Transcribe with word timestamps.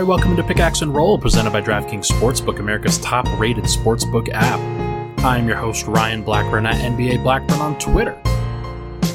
Hi, 0.00 0.04
welcome 0.04 0.34
to 0.36 0.42
Pickaxe 0.42 0.80
and 0.80 0.94
Roll, 0.94 1.18
presented 1.18 1.52
by 1.52 1.60
DraftKings 1.60 2.10
Sportsbook, 2.10 2.58
America's 2.58 2.96
top 3.00 3.26
rated 3.38 3.64
sportsbook 3.64 4.30
app. 4.32 4.58
I'm 5.22 5.46
your 5.46 5.58
host, 5.58 5.86
Ryan 5.86 6.22
Blackburn 6.22 6.64
at 6.64 6.76
NBA 6.76 7.22
Blackburn 7.22 7.60
on 7.60 7.78
Twitter. 7.78 8.18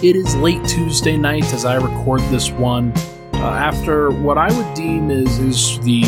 It 0.03 0.15
is 0.15 0.35
late 0.35 0.63
Tuesday 0.67 1.17
night 1.17 1.51
as 1.55 1.65
I 1.65 1.77
record 1.77 2.19
this 2.29 2.51
one 2.51 2.91
uh, 3.33 3.37
after 3.37 4.11
what 4.11 4.37
I 4.37 4.55
would 4.55 4.75
deem 4.75 5.09
is, 5.09 5.39
is 5.39 5.79
the, 5.79 6.01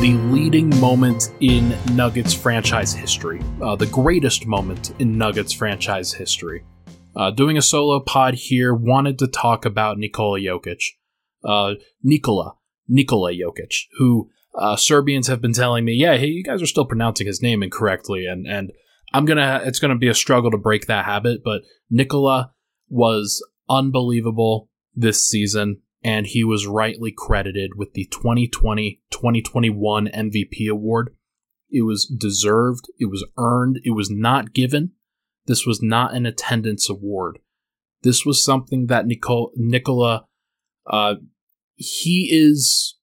the 0.00 0.14
leading 0.30 0.70
moment 0.80 1.34
in 1.40 1.76
Nuggets 1.94 2.32
franchise 2.32 2.94
history, 2.94 3.42
uh, 3.60 3.76
the 3.76 3.84
greatest 3.84 4.46
moment 4.46 4.94
in 4.98 5.18
Nuggets 5.18 5.52
franchise 5.52 6.14
history. 6.14 6.64
Uh, 7.14 7.30
doing 7.32 7.58
a 7.58 7.62
solo 7.62 8.00
pod 8.00 8.32
here, 8.32 8.72
wanted 8.72 9.18
to 9.18 9.26
talk 9.26 9.66
about 9.66 9.98
Nikola 9.98 10.40
Jokic. 10.40 10.84
Uh, 11.44 11.74
Nikola, 12.02 12.54
Nikola 12.90 13.32
Jokic, 13.32 13.86
who 13.98 14.30
uh, 14.54 14.76
Serbians 14.76 15.28
have 15.28 15.40
been 15.40 15.52
telling 15.52 15.84
me, 15.84 15.94
yeah, 15.94 16.16
hey, 16.16 16.26
you 16.26 16.42
guys 16.42 16.60
are 16.60 16.66
still 16.66 16.84
pronouncing 16.84 17.26
his 17.26 17.40
name 17.40 17.62
incorrectly, 17.62 18.26
and 18.26 18.46
and 18.46 18.72
I'm 19.12 19.24
gonna, 19.24 19.62
it's 19.64 19.78
gonna 19.78 19.96
be 19.96 20.08
a 20.08 20.14
struggle 20.14 20.50
to 20.50 20.58
break 20.58 20.86
that 20.86 21.04
habit, 21.04 21.42
but 21.44 21.62
Nikola 21.88 22.52
was 22.88 23.42
unbelievable 23.68 24.68
this 24.94 25.26
season, 25.26 25.80
and 26.02 26.26
he 26.26 26.44
was 26.44 26.66
rightly 26.66 27.14
credited 27.16 27.72
with 27.76 27.94
the 27.94 28.06
2020 28.06 29.00
2021 29.10 30.08
MVP 30.08 30.68
award. 30.68 31.14
It 31.70 31.82
was 31.82 32.04
deserved, 32.04 32.86
it 32.98 33.08
was 33.08 33.24
earned, 33.38 33.80
it 33.84 33.92
was 33.92 34.10
not 34.10 34.52
given. 34.52 34.92
This 35.46 35.64
was 35.64 35.80
not 35.80 36.14
an 36.14 36.26
attendance 36.26 36.90
award. 36.90 37.38
This 38.02 38.26
was 38.26 38.44
something 38.44 38.86
that 38.86 39.06
Nicole, 39.06 39.52
Nikola 39.56 40.24
uh, 40.86 41.14
he 41.80 42.28
is 42.30 42.98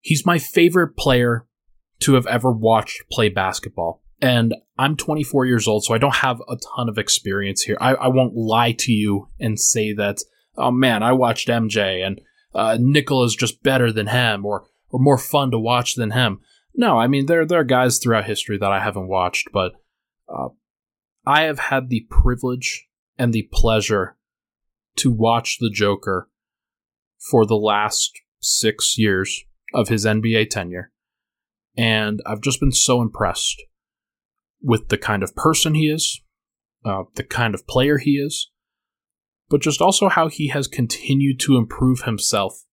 he's 0.00 0.26
my 0.26 0.38
favorite 0.38 0.96
player 0.96 1.46
to 2.00 2.14
have 2.14 2.26
ever 2.26 2.50
watched 2.50 3.08
play 3.10 3.28
basketball. 3.28 4.02
And 4.20 4.54
I'm 4.76 4.96
24 4.96 5.46
years 5.46 5.68
old, 5.68 5.84
so 5.84 5.94
I 5.94 5.98
don't 5.98 6.16
have 6.16 6.40
a 6.48 6.56
ton 6.56 6.88
of 6.88 6.98
experience 6.98 7.62
here. 7.62 7.76
I, 7.80 7.94
I 7.94 8.08
won't 8.08 8.34
lie 8.34 8.72
to 8.72 8.92
you 8.92 9.28
and 9.38 9.60
say 9.60 9.92
that, 9.92 10.18
oh 10.56 10.70
man, 10.70 11.02
I 11.02 11.12
watched 11.12 11.48
MJ 11.48 12.04
and 12.04 12.20
uh, 12.54 12.78
Nikola's 12.80 13.36
just 13.36 13.62
better 13.62 13.92
than 13.92 14.08
him 14.08 14.44
or, 14.44 14.64
or 14.90 14.98
more 14.98 15.18
fun 15.18 15.50
to 15.52 15.58
watch 15.58 15.94
than 15.94 16.10
him. 16.10 16.40
No, 16.74 16.98
I 16.98 17.06
mean, 17.06 17.26
there, 17.26 17.46
there 17.46 17.60
are 17.60 17.64
guys 17.64 17.98
throughout 17.98 18.24
history 18.24 18.58
that 18.58 18.72
I 18.72 18.80
haven't 18.80 19.08
watched, 19.08 19.48
but 19.52 19.72
uh, 20.28 20.48
I 21.26 21.42
have 21.42 21.58
had 21.58 21.90
the 21.90 22.06
privilege 22.10 22.88
and 23.18 23.32
the 23.32 23.48
pleasure 23.52 24.16
to 24.96 25.12
watch 25.12 25.58
the 25.58 25.70
Joker 25.70 26.28
for 27.30 27.46
the 27.46 27.56
last 27.56 28.12
six 28.40 28.96
years 28.98 29.44
of 29.74 29.88
his 29.88 30.04
NBA 30.04 30.50
tenure. 30.50 30.90
And 31.76 32.22
I've 32.24 32.40
just 32.40 32.60
been 32.60 32.72
so 32.72 33.02
impressed 33.02 33.62
with 34.62 34.88
the 34.88 34.98
kind 34.98 35.22
of 35.22 35.34
person 35.34 35.74
he 35.74 35.88
is, 35.88 36.20
uh, 36.84 37.04
the 37.14 37.24
kind 37.24 37.54
of 37.54 37.66
player 37.66 37.98
he 37.98 38.12
is, 38.12 38.50
but 39.48 39.60
just 39.60 39.80
also 39.80 40.08
how 40.08 40.28
he 40.28 40.48
has 40.48 40.66
continued 40.66 41.38
to 41.40 41.56
improve 41.56 42.02
himself 42.02 42.64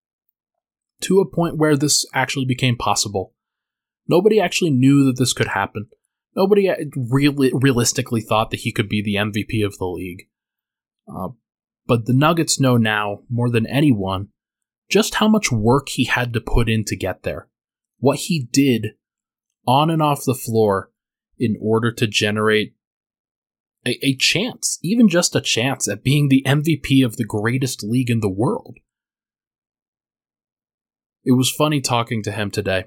to 1.02 1.20
a 1.20 1.30
point 1.30 1.58
where 1.58 1.76
this 1.76 2.06
actually 2.14 2.46
became 2.46 2.78
possible. 2.78 3.34
Nobody 4.08 4.40
actually 4.40 4.72
knew 4.72 5.06
that 5.06 5.18
this 5.18 5.34
could 5.34 5.50
happen. 5.50 5.88
Nobody 6.36 6.70
really 6.96 7.52
realistically 7.54 8.22
thought 8.22 8.50
that 8.52 8.62
he 8.62 8.72
could 8.72 8.90
be 8.90 9.02
the 9.04 9.16
MVP 9.16 9.66
of 9.66 9.78
the 9.78 9.86
league. 9.86 10.28
Uh, 11.08 11.30
but 11.86 12.06
the 12.06 12.14
Nuggets 12.14 12.60
know 12.60 12.78
now, 12.78 13.20
more 13.30 13.50
than 13.50 13.66
anyone, 13.68 14.30
just 14.90 15.16
how 15.16 15.28
much 15.28 15.52
work 15.52 15.90
he 15.90 16.06
had 16.06 16.34
to 16.34 16.42
put 16.42 16.70
in 16.70 16.84
to 16.86 16.96
get 16.96 17.24
there. 17.24 17.48
What 18.00 18.20
he 18.20 18.48
did 18.52 18.96
on 19.68 19.90
and 19.90 20.02
off 20.02 20.24
the 20.26 20.36
floor 20.36 20.92
in 21.38 21.56
order 21.62 21.92
to 21.92 22.08
generate 22.08 22.76
a, 23.86 23.98
a, 24.06 24.16
chance, 24.16 24.80
even 24.82 25.10
just 25.10 25.36
a 25.36 25.42
chance, 25.42 25.88
at 25.88 26.04
being 26.04 26.30
the 26.30 26.44
MVP 26.46 27.04
of 27.06 27.18
the 27.18 27.26
greatest 27.26 27.84
league 27.84 28.10
in 28.10 28.22
the 28.22 28.30
world. 28.30 28.78
It 31.26 31.34
was 31.34 31.52
funny 31.52 31.82
talking 31.82 32.24
to 32.24 32.32
him 32.32 32.52
today. 32.52 32.86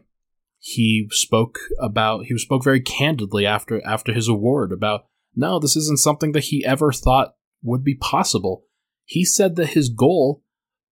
He 0.59 1.07
spoke 1.11 1.59
about 1.79 2.27
he 2.27 2.39
spoke 2.39 2.65
very 2.65 2.81
candidly 2.81 3.47
after 3.47 3.85
after 3.87 4.13
his 4.13 4.29
award 4.29 4.73
about 4.73 5.07
no, 5.35 5.59
this 5.59 5.77
isn't 5.77 6.01
something 6.01 6.33
that 6.33 6.45
he 6.45 6.65
ever 6.65 6.93
thought 6.93 7.35
would 7.63 7.85
be 7.85 7.95
possible. 7.95 8.65
He 9.07 9.25
said 9.25 9.57
that 9.57 9.69
his 9.69 9.89
goal 9.89 10.43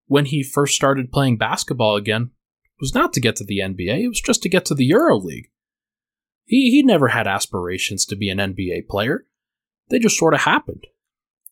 when 0.06 0.26
he 0.26 0.42
first 0.42 0.74
started 0.74 1.12
playing 1.12 1.36
basketball 1.36 1.96
again 1.96 2.30
was 2.80 2.94
not 2.94 3.12
to 3.12 3.20
get 3.20 3.36
to 3.36 3.44
the 3.44 3.58
NBA, 3.58 4.04
it 4.04 4.08
was 4.08 4.20
just 4.20 4.42
to 4.42 4.48
get 4.48 4.64
to 4.66 4.74
the 4.74 4.90
EuroLeague. 4.90 5.50
He, 6.44 6.70
he 6.70 6.82
never 6.82 7.08
had 7.08 7.26
aspirations 7.26 8.04
to 8.06 8.16
be 8.16 8.28
an 8.28 8.38
NBA 8.38 8.86
player. 8.88 9.26
They 9.90 9.98
just 9.98 10.18
sort 10.18 10.34
of 10.34 10.40
happened. 10.40 10.86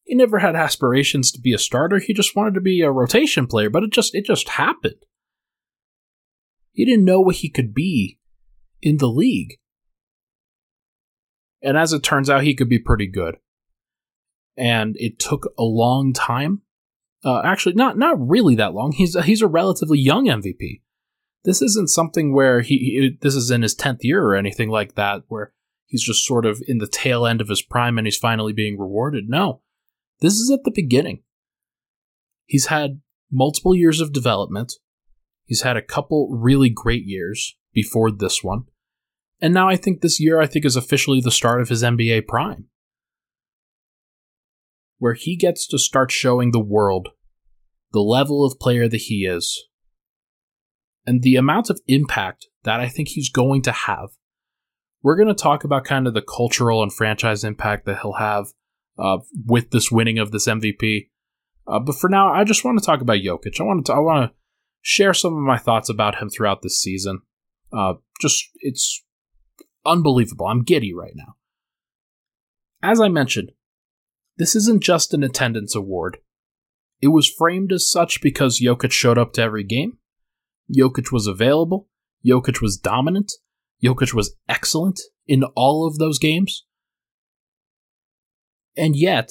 He 0.05 0.15
never 0.15 0.39
had 0.39 0.57
aspirations 0.57 1.31
to 1.33 1.41
be 1.41 1.53
a 1.53 1.59
starter. 1.59 1.99
He 1.99 2.13
just 2.13 2.37
wanted 2.37 2.55
to 2.55 2.61
be 2.61 2.81
a 2.83 2.91
rotation 2.91 3.47
player, 3.47 3.71
but 3.71 3.83
it 3.83 3.91
just 3.91 4.15
it 4.15 4.27
just 4.27 4.51
happened. 4.51 5.05
He 6.73 6.85
didn't 6.85 7.05
know 7.05 7.21
what 7.21 7.37
he 7.37 7.49
could 7.49 7.75
be 7.75 8.19
in 8.81 8.99
the 8.99 9.09
league. 9.09 9.59
And 11.63 11.79
as 11.79 11.93
it 11.93 12.03
turns 12.03 12.29
out, 12.29 12.43
he 12.43 12.55
could 12.55 12.69
be 12.69 12.79
pretty 12.79 13.07
good. 13.07 13.37
And 14.57 14.97
it 14.99 15.19
took 15.19 15.53
a 15.59 15.63
long 15.65 16.13
time 16.13 16.63
uh, 17.25 17.41
actually, 17.45 17.75
not 17.75 17.97
not 17.97 18.17
really 18.19 18.57
that 18.57 18.75
long. 18.75 18.93
He's 18.93 19.17
he's 19.25 19.43
a 19.43 19.47
relatively 19.47 19.99
young 19.99 20.27
MVP. 20.27 20.81
This 21.45 21.63
isn't 21.63 21.91
something 21.91 22.35
where 22.35 22.61
he, 22.61 22.79
he 22.79 23.19
this 23.21 23.35
is 23.35 23.51
in 23.51 23.63
his 23.63 23.75
tenth 23.75 24.05
year 24.05 24.23
or 24.23 24.35
anything 24.35 24.69
like 24.69 24.97
that, 24.97 25.23
where 25.29 25.53
he's 25.87 26.03
just 26.03 26.25
sort 26.25 26.45
of 26.45 26.63
in 26.67 26.79
the 26.79 26.87
tail 26.87 27.27
end 27.27 27.41
of 27.41 27.49
his 27.49 27.63
prime 27.63 27.97
and 27.97 28.07
he's 28.07 28.17
finally 28.17 28.53
being 28.53 28.79
rewarded. 28.79 29.29
No, 29.29 29.61
this 30.21 30.35
is 30.35 30.51
at 30.51 30.65
the 30.65 30.73
beginning. 30.73 31.23
He's 32.47 32.67
had 32.67 33.01
multiple 33.31 33.75
years 33.75 34.01
of 34.01 34.13
development. 34.13 34.73
He's 35.45 35.63
had 35.63 35.77
a 35.77 35.83
couple 35.83 36.29
really 36.31 36.71
great 36.71 37.05
years 37.05 37.57
before 37.73 38.11
this 38.11 38.43
one. 38.43 38.65
And 39.41 39.55
now 39.55 39.69
I 39.69 39.77
think 39.77 40.01
this 40.01 40.21
year 40.21 40.41
I 40.41 40.47
think 40.47 40.65
is 40.65 40.77
officially 40.77 41.21
the 41.21 41.31
start 41.31 41.61
of 41.61 41.69
his 41.69 41.83
NBA 41.83 42.27
prime 42.27 42.67
where 45.03 45.15
he 45.15 45.35
gets 45.35 45.67
to 45.67 45.81
start 45.81 46.13
showing 46.13 46.53
the 46.53 46.61
world 46.61 47.09
the 47.93 47.99
level 47.99 48.45
of 48.45 48.61
player 48.61 48.87
that 48.87 49.01
he 49.09 49.27
is 49.27 49.65
and 51.05 51.23
the 51.23 51.35
amount 51.35 51.69
of 51.69 51.81
impact 51.89 52.47
that 52.63 52.79
I 52.79 52.89
think 52.89 53.09
he's 53.09 53.29
going 53.29 53.63
to 53.63 53.73
have. 53.73 54.11
We're 55.03 55.17
going 55.17 55.27
to 55.27 55.35
talk 55.35 55.65
about 55.65 55.83
kind 55.83 56.07
of 56.07 56.15
the 56.15 56.23
cultural 56.23 56.85
and 56.85 56.95
franchise 56.95 57.43
impact 57.43 57.85
that 57.87 57.99
he'll 58.01 58.13
have 58.13 58.53
uh, 58.97 59.19
with 59.45 59.73
this 59.73 59.91
winning 59.91 60.21
of 60.21 60.31
this 60.31 60.47
MVP. 60.47 61.09
Uh, 61.67 61.81
but 61.81 61.97
for 61.97 62.09
now, 62.09 62.33
I 62.33 62.45
just 62.45 62.65
want 62.65 62.79
to 62.79 62.87
talk 62.87 63.01
about 63.01 63.17
Jokic. 63.17 63.61
I 63.61 63.65
want 63.65 63.87
to 63.87 63.95
I 63.95 63.99
want 63.99 64.31
to 64.31 64.37
share 64.83 65.15
some 65.15 65.35
of 65.35 65.41
my 65.43 65.59
thoughts 65.59 65.89
about 65.89 66.23
him 66.23 66.31
throughout 66.31 66.63
this 66.63 66.81
season. 66.81 67.23
Uh, 67.77 67.95
just 68.21 68.45
it's 68.61 69.03
unbelievable. 69.85 70.47
I'm 70.47 70.63
giddy 70.63 70.95
right 70.95 71.15
now. 71.17 71.35
As 72.85 73.01
I 73.01 73.09
mentioned, 73.09 73.51
this 74.43 74.57
isn't 74.57 74.83
just 74.83 75.15
an 75.15 75.23
attendance 75.23 75.77
award. 75.77 76.17
It 77.01 77.13
was 77.13 77.31
framed 77.31 77.71
as 77.71 77.89
such 77.89 78.21
because 78.21 78.61
Jokic 78.61 78.91
showed 78.91 79.17
up 79.17 79.35
to 79.35 79.43
every 79.43 79.63
game. 79.63 79.99
Jokic 80.69 81.13
was 81.13 81.29
available. 81.29 81.89
Jokic 82.27 82.61
was 82.61 82.77
dominant. 82.77 83.31
Jokic 83.85 84.13
was 84.13 84.35
excellent 84.49 85.01
in 85.29 85.45
all 85.55 85.87
of 85.87 85.99
those 85.99 86.19
games. 86.19 86.67
And 88.77 88.97
yet, 88.97 89.29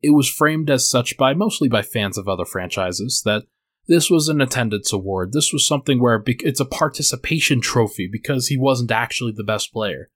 it 0.00 0.10
was 0.10 0.30
framed 0.30 0.70
as 0.70 0.88
such 0.88 1.16
by 1.16 1.34
mostly 1.34 1.68
by 1.68 1.82
fans 1.82 2.16
of 2.16 2.28
other 2.28 2.44
franchises 2.44 3.20
that 3.24 3.42
this 3.88 4.08
was 4.10 4.28
an 4.28 4.40
attendance 4.40 4.92
award. 4.92 5.32
This 5.32 5.52
was 5.52 5.66
something 5.66 6.00
where 6.00 6.22
it's 6.24 6.60
a 6.60 6.64
participation 6.64 7.60
trophy 7.60 8.08
because 8.10 8.46
he 8.46 8.56
wasn't 8.56 8.92
actually 8.92 9.32
the 9.34 9.42
best 9.42 9.72
player. 9.72 10.08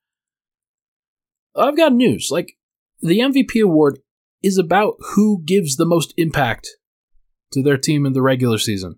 I've 1.57 1.77
got 1.77 1.93
news. 1.93 2.29
Like, 2.31 2.59
the 3.01 3.21
MVP 3.21 3.63
award 3.63 4.01
is 4.43 4.59
about 4.59 4.95
who 5.15 5.43
gives 5.45 5.77
the 5.77 5.87
most 5.87 6.15
impact 6.17 6.69
to 7.53 7.63
their 7.63 7.77
team 7.77 8.05
in 8.07 8.13
the 8.13 8.23
regular 8.23 8.59
season. 8.59 8.97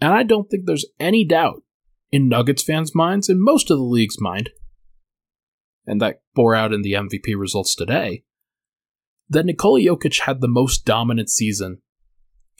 And 0.00 0.12
I 0.12 0.22
don't 0.22 0.50
think 0.50 0.66
there's 0.66 0.86
any 1.00 1.24
doubt 1.24 1.62
in 2.10 2.28
Nuggets 2.28 2.62
fans' 2.62 2.94
minds 2.94 3.28
and 3.28 3.40
most 3.40 3.70
of 3.70 3.78
the 3.78 3.84
league's 3.84 4.20
mind, 4.20 4.50
and 5.86 6.00
that 6.00 6.20
bore 6.34 6.54
out 6.54 6.72
in 6.72 6.82
the 6.82 6.92
MVP 6.92 7.34
results 7.36 7.74
today, 7.74 8.24
that 9.28 9.46
Nikola 9.46 9.80
Jokic 9.80 10.20
had 10.20 10.40
the 10.40 10.48
most 10.48 10.84
dominant 10.84 11.30
season 11.30 11.82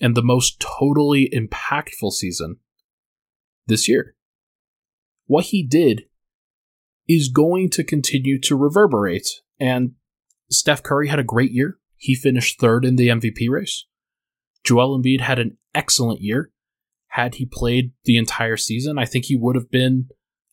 and 0.00 0.14
the 0.14 0.22
most 0.22 0.60
totally 0.60 1.30
impactful 1.32 2.12
season 2.12 2.56
this 3.66 3.88
year. 3.88 4.14
What 5.26 5.46
he 5.46 5.66
did 5.66 6.04
is 7.08 7.28
going 7.28 7.70
to 7.70 7.84
continue 7.84 8.40
to 8.40 8.56
reverberate 8.56 9.28
and 9.58 9.92
Steph 10.50 10.82
Curry 10.82 11.08
had 11.08 11.18
a 11.18 11.24
great 11.24 11.52
year. 11.52 11.78
He 11.96 12.14
finished 12.14 12.60
third 12.60 12.84
in 12.84 12.96
the 12.96 13.08
MVP 13.08 13.48
race. 13.48 13.86
Joel 14.64 15.00
Embiid 15.00 15.20
had 15.20 15.38
an 15.38 15.56
excellent 15.74 16.20
year. 16.20 16.50
had 17.08 17.36
he 17.36 17.46
played 17.46 17.92
the 18.04 18.18
entire 18.18 18.56
season, 18.56 18.98
I 18.98 19.06
think 19.06 19.24
he 19.24 19.36
would 19.36 19.56
have 19.56 19.70
been 19.70 20.08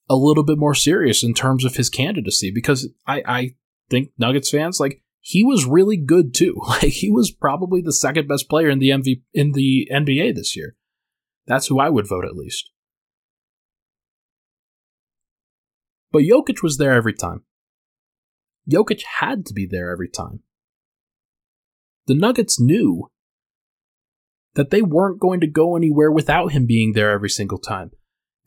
a 0.09 0.15
little 0.15 0.43
bit 0.43 0.57
more 0.57 0.75
serious 0.75 1.23
in 1.23 1.33
terms 1.33 1.65
of 1.65 1.75
his 1.75 1.89
candidacy 1.89 2.51
because 2.53 2.89
I, 3.07 3.23
I 3.25 3.55
think 3.89 4.11
Nuggets 4.17 4.49
fans 4.49 4.79
like 4.79 5.01
he 5.19 5.43
was 5.43 5.65
really 5.65 5.97
good 5.97 6.33
too. 6.33 6.55
Like 6.67 6.91
he 6.93 7.09
was 7.09 7.31
probably 7.31 7.81
the 7.81 7.93
second 7.93 8.27
best 8.27 8.49
player 8.49 8.69
in 8.69 8.79
the 8.79 8.91
in 8.91 9.51
the 9.53 9.89
NBA 9.91 10.35
this 10.35 10.55
year. 10.55 10.75
That's 11.47 11.67
who 11.67 11.79
I 11.79 11.89
would 11.89 12.07
vote 12.07 12.25
at 12.25 12.35
least. 12.35 12.69
But 16.11 16.23
Jokic 16.23 16.61
was 16.61 16.77
there 16.77 16.93
every 16.93 17.13
time. 17.13 17.43
Jokic 18.69 19.01
had 19.19 19.45
to 19.45 19.53
be 19.53 19.65
there 19.65 19.91
every 19.91 20.09
time. 20.09 20.41
The 22.07 22.15
Nuggets 22.15 22.59
knew 22.59 23.09
that 24.55 24.69
they 24.69 24.81
weren't 24.81 25.19
going 25.19 25.39
to 25.39 25.47
go 25.47 25.75
anywhere 25.75 26.11
without 26.11 26.51
him 26.51 26.65
being 26.65 26.93
there 26.93 27.11
every 27.11 27.29
single 27.29 27.57
time, 27.57 27.91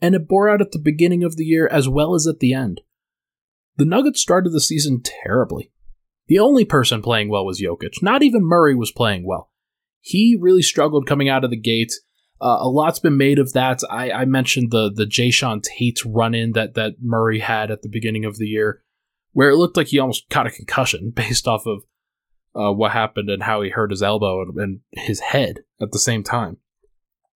and 0.01 0.15
it 0.15 0.27
bore 0.27 0.49
out 0.49 0.61
at 0.61 0.71
the 0.71 0.79
beginning 0.79 1.23
of 1.23 1.35
the 1.35 1.43
year 1.43 1.67
as 1.67 1.89
well 1.89 2.15
as 2.15 2.27
at 2.27 2.39
the 2.39 2.53
end. 2.53 2.81
The 3.77 3.85
Nuggets 3.85 4.21
started 4.21 4.51
the 4.51 4.61
season 4.61 5.01
terribly. 5.03 5.71
The 6.27 6.39
only 6.39 6.65
person 6.65 7.01
playing 7.01 7.29
well 7.29 7.45
was 7.45 7.61
Jokic. 7.61 8.01
Not 8.01 8.23
even 8.23 8.43
Murray 8.43 8.75
was 8.75 8.91
playing 8.91 9.25
well. 9.25 9.51
He 10.01 10.37
really 10.39 10.61
struggled 10.61 11.07
coming 11.07 11.29
out 11.29 11.43
of 11.43 11.51
the 11.51 11.59
gate. 11.59 11.93
Uh, 12.39 12.57
a 12.59 12.69
lot's 12.69 12.99
been 12.99 13.17
made 13.17 13.39
of 13.39 13.53
that. 13.53 13.81
I, 13.89 14.11
I 14.11 14.25
mentioned 14.25 14.71
the 14.71 14.91
the 14.93 15.05
Jae'Sean 15.05 15.63
Tate 15.63 16.03
run 16.05 16.35
in 16.35 16.51
that 16.51 16.75
that 16.75 16.95
Murray 17.01 17.39
had 17.39 17.71
at 17.71 17.81
the 17.81 17.89
beginning 17.89 18.25
of 18.25 18.37
the 18.37 18.45
year, 18.45 18.83
where 19.37 19.51
it 19.51 19.55
looked 19.55 19.77
like 19.77 19.89
he 19.89 19.99
almost 19.99 20.27
caught 20.31 20.47
a 20.47 20.51
concussion 20.51 21.11
based 21.15 21.47
off 21.47 21.67
of 21.67 21.83
uh, 22.55 22.73
what 22.73 22.91
happened 22.91 23.29
and 23.29 23.43
how 23.43 23.61
he 23.61 23.69
hurt 23.69 23.91
his 23.91 24.01
elbow 24.01 24.41
and, 24.41 24.57
and 24.57 24.79
his 24.93 25.19
head 25.19 25.59
at 25.79 25.91
the 25.91 25.99
same 25.99 26.23
time 26.23 26.57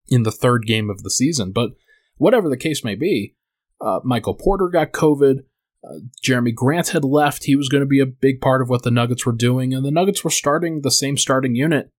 in 0.08 0.22
the 0.22 0.32
third 0.32 0.64
game 0.66 0.88
of 0.88 1.02
the 1.02 1.10
season. 1.10 1.52
But 1.52 1.72
whatever 2.16 2.48
the 2.48 2.56
case 2.56 2.82
may 2.82 2.94
be, 2.94 3.34
uh, 3.82 4.00
Michael 4.02 4.32
Porter 4.32 4.68
got 4.68 4.92
COVID. 4.92 5.40
Uh, 5.84 5.98
Jerami 6.26 6.54
Grant 6.54 6.88
had 6.88 7.04
left. 7.04 7.44
He 7.44 7.54
was 7.54 7.68
going 7.68 7.82
to 7.82 7.86
be 7.86 8.00
a 8.00 8.06
big 8.06 8.40
part 8.40 8.62
of 8.62 8.70
what 8.70 8.82
the 8.82 8.90
Nuggets 8.90 9.26
were 9.26 9.32
doing, 9.32 9.74
and 9.74 9.84
the 9.84 9.90
Nuggets 9.90 10.24
were 10.24 10.30
starting 10.30 10.80
the 10.80 10.90
same 10.90 11.18
starting 11.18 11.54
unit 11.54 11.90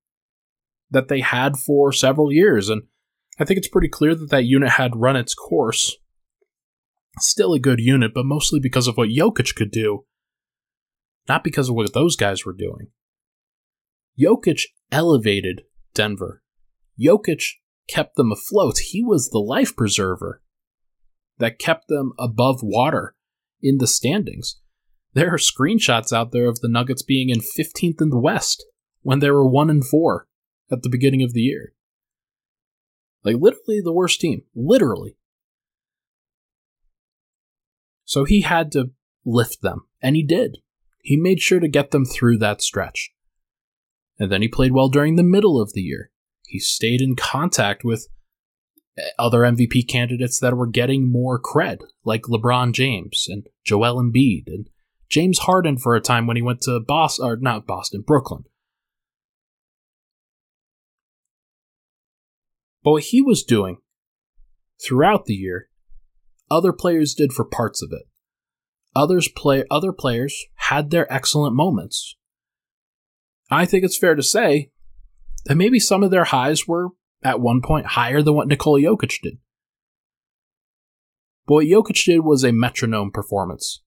that 0.90 1.10
they 1.10 1.20
had 1.20 1.58
for 1.58 1.94
several 1.94 2.32
years. 2.32 2.70
And 2.70 2.82
I 3.40 3.46
think 3.46 3.60
it's 3.60 3.68
pretty 3.68 3.88
clear 3.88 4.16
that 4.16 4.32
that 4.32 4.46
unit 4.46 4.70
had 4.70 4.96
run 4.96 5.16
its 5.16 5.36
course. 5.36 5.96
Still 7.20 7.54
a 7.54 7.60
good 7.60 7.80
unit, 7.80 8.14
but 8.14 8.26
mostly 8.26 8.60
because 8.60 8.88
of 8.88 8.98
what 8.98 9.10
Jokic 9.10 9.56
could 9.56 9.72
do, 9.72 10.06
not 11.28 11.44
because 11.44 11.70
of 11.70 11.76
what 11.76 11.94
those 11.94 12.16
guys 12.16 12.46
were 12.46 12.54
doing. 12.54 12.88
Jokic 14.20 14.64
elevated 14.92 15.62
Denver. 15.94 16.42
Jokic 17.00 17.44
kept 17.90 18.16
them 18.16 18.32
afloat. 18.32 18.80
He 18.80 19.04
was 19.04 19.30
the 19.30 19.40
life 19.40 19.76
preserver 19.76 20.42
that 21.38 21.60
kept 21.60 21.88
them 21.88 22.14
above 22.20 22.60
water 22.62 23.16
in 23.62 23.78
the 23.78 23.88
standings. 23.88 24.60
There 25.14 25.34
are 25.34 25.38
screenshots 25.38 26.14
out 26.14 26.32
there 26.32 26.48
of 26.48 26.60
the 26.60 26.70
Nuggets 26.70 27.04
being 27.04 27.30
in 27.30 27.40
15th 27.40 28.02
in 28.02 28.10
the 28.10 28.20
West 28.20 28.66
when 29.02 29.20
they 29.20 29.30
were 29.30 29.46
1 29.46 29.70
and 29.70 29.86
4 29.86 30.28
at 30.72 30.84
the 30.84 30.90
beginning 30.90 31.24
of 31.24 31.34
the 31.34 31.42
year. 31.42 31.74
Like 33.24 33.36
literally 33.40 33.82
the 33.84 33.94
worst 33.94 34.22
team, 34.22 34.44
literally. 34.56 35.18
So 38.12 38.26
he 38.26 38.42
had 38.42 38.74
to 38.74 38.92
lift 39.24 39.62
them, 39.62 39.88
and 40.02 40.18
he 40.18 40.22
did. 40.22 40.58
He 41.02 41.16
made 41.16 41.40
sure 41.40 41.62
to 41.62 41.70
get 41.70 41.92
them 41.92 42.04
through 42.04 42.40
that 42.40 42.62
stretch. 42.62 43.12
And 44.20 44.30
then 44.30 44.42
he 44.42 44.50
played 44.50 44.74
well 44.74 44.90
during 44.90 45.16
the 45.16 45.24
middle 45.24 45.62
of 45.62 45.72
the 45.72 45.82
year. 45.82 46.12
He 46.46 46.60
stayed 46.60 47.00
in 47.00 47.16
contact 47.16 47.86
with 47.86 48.10
eh, 48.98 49.04
other 49.18 49.44
MVP 49.44 49.88
candidates 49.88 50.42
that 50.42 50.58
were 50.58 50.68
getting 50.68 51.10
more 51.10 51.42
cred, 51.42 51.84
like 52.04 52.24
LeBron 52.24 52.74
James 52.74 53.28
and 53.30 53.48
Joel 53.64 54.04
Embiid 54.04 54.44
and 54.48 54.68
James 55.08 55.40
Harden 55.40 55.78
for 55.78 55.96
a 55.96 56.02
time 56.02 56.28
when 56.28 56.36
he 56.36 56.42
went 56.42 56.60
to 56.64 56.82
Boston, 56.86 57.26
or 57.26 57.38
not 57.38 57.66
Boston, 57.66 58.04
Brooklyn. 58.06 58.44
But 62.84 62.92
what 62.92 63.04
he 63.04 63.22
was 63.22 63.42
doing 63.42 63.78
throughout 64.86 65.28
the 65.28 65.34
year, 65.34 65.70
other 66.52 66.74
players 66.74 67.16
did 67.16 67.34
for 67.34 67.46
parts 67.46 67.82
of 67.82 67.92
it. 67.92 68.04
Others 68.96 69.30
play 69.30 69.64
other 69.72 69.94
players 69.94 70.46
had 70.56 70.92
their 70.92 71.12
excellent 71.12 71.56
moments. 71.56 72.16
I 73.50 73.66
think 73.66 73.84
it's 73.84 73.98
fair 73.98 74.16
to 74.16 74.24
say 74.24 74.72
that 75.46 75.56
maybe 75.56 75.80
some 75.80 76.04
of 76.04 76.12
their 76.12 76.26
highs 76.26 76.68
were 76.68 76.90
at 77.24 77.40
one 77.40 77.62
point 77.62 77.88
higher 77.88 78.22
than 78.22 78.36
what 78.36 78.48
Nikola 78.48 78.82
Jokic 78.82 79.22
did. 79.22 79.38
But 81.48 81.54
what 81.56 81.66
Jokic 81.66 82.06
did 82.06 82.20
was 82.20 82.44
a 82.44 82.52
metronome 82.52 83.12
performance. 83.12 83.82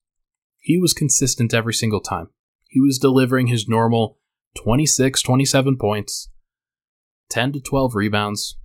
He 0.59 0.77
was 0.77 0.93
consistent 0.93 1.53
every 1.53 1.73
single 1.73 1.99
time. 2.01 2.29
He 2.67 2.79
was 2.79 2.99
delivering 2.99 3.47
his 3.47 3.67
normal 3.67 4.17
26, 4.57 5.21
27 5.21 5.77
points, 5.77 6.29
10 7.29 7.53
to 7.53 7.59
12 7.59 7.95
rebounds, 7.95 8.57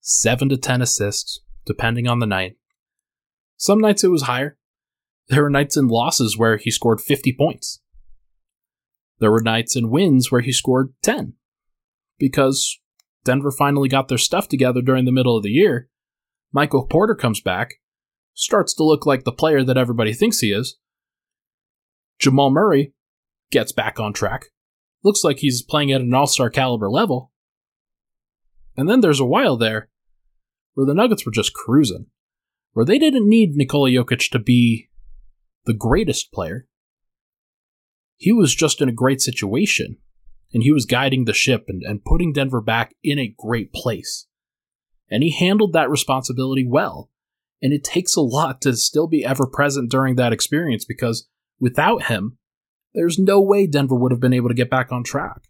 7 0.00 0.48
to 0.50 0.56
10 0.56 0.82
assists, 0.82 1.40
depending 1.64 2.06
on 2.06 2.18
the 2.18 2.26
night. 2.26 2.56
Some 3.56 3.80
nights 3.80 4.04
it 4.04 4.08
was 4.08 4.22
higher. 4.22 4.58
There 5.28 5.42
were 5.42 5.50
nights 5.50 5.76
in 5.76 5.88
losses 5.88 6.36
where 6.36 6.56
he 6.56 6.70
scored 6.70 7.00
50 7.00 7.34
points. 7.38 7.80
There 9.20 9.30
were 9.30 9.40
nights 9.40 9.76
in 9.76 9.90
wins 9.90 10.30
where 10.30 10.40
he 10.40 10.52
scored 10.52 10.92
10 11.02 11.34
because 12.18 12.78
Denver 13.24 13.50
finally 13.50 13.88
got 13.88 14.08
their 14.08 14.18
stuff 14.18 14.48
together 14.48 14.82
during 14.82 15.04
the 15.04 15.12
middle 15.12 15.36
of 15.36 15.42
the 15.42 15.50
year. 15.50 15.88
Michael 16.52 16.86
Porter 16.86 17.14
comes 17.14 17.40
back, 17.40 17.74
starts 18.34 18.74
to 18.74 18.84
look 18.84 19.06
like 19.06 19.24
the 19.24 19.32
player 19.32 19.64
that 19.64 19.78
everybody 19.78 20.12
thinks 20.12 20.40
he 20.40 20.52
is. 20.52 20.78
Jamal 22.18 22.50
Murray 22.50 22.92
gets 23.50 23.72
back 23.72 23.98
on 23.98 24.12
track. 24.12 24.46
Looks 25.02 25.24
like 25.24 25.38
he's 25.38 25.62
playing 25.62 25.92
at 25.92 26.00
an 26.00 26.14
all 26.14 26.26
star 26.26 26.50
caliber 26.50 26.90
level. 26.90 27.32
And 28.76 28.88
then 28.88 29.00
there's 29.00 29.20
a 29.20 29.24
while 29.24 29.56
there 29.56 29.88
where 30.74 30.86
the 30.86 30.94
Nuggets 30.94 31.24
were 31.24 31.32
just 31.32 31.54
cruising, 31.54 32.06
where 32.74 32.84
they 32.84 32.98
didn't 32.98 33.28
need 33.28 33.54
Nikola 33.54 33.88
Jokic 33.88 34.30
to 34.30 34.38
be 34.38 34.90
the 35.64 35.72
greatest 35.72 36.32
player. 36.32 36.66
He 38.16 38.32
was 38.32 38.54
just 38.54 38.82
in 38.82 38.88
a 38.88 38.92
great 38.92 39.20
situation, 39.20 39.96
and 40.52 40.62
he 40.62 40.72
was 40.72 40.84
guiding 40.84 41.24
the 41.24 41.32
ship 41.32 41.64
and, 41.68 41.82
and 41.82 42.04
putting 42.04 42.32
Denver 42.32 42.60
back 42.60 42.94
in 43.02 43.18
a 43.18 43.34
great 43.36 43.72
place. 43.72 44.26
And 45.10 45.22
he 45.22 45.30
handled 45.30 45.72
that 45.72 45.90
responsibility 45.90 46.66
well. 46.66 47.10
And 47.62 47.72
it 47.72 47.84
takes 47.84 48.16
a 48.16 48.20
lot 48.20 48.60
to 48.62 48.76
still 48.76 49.06
be 49.06 49.24
ever 49.24 49.46
present 49.46 49.90
during 49.90 50.16
that 50.16 50.32
experience 50.32 50.84
because 50.84 51.28
without 51.58 52.04
him, 52.04 52.38
there's 52.92 53.18
no 53.18 53.40
way 53.40 53.66
Denver 53.66 53.94
would 53.94 54.12
have 54.12 54.20
been 54.20 54.32
able 54.32 54.48
to 54.48 54.54
get 54.54 54.70
back 54.70 54.92
on 54.92 55.02
track. 55.02 55.48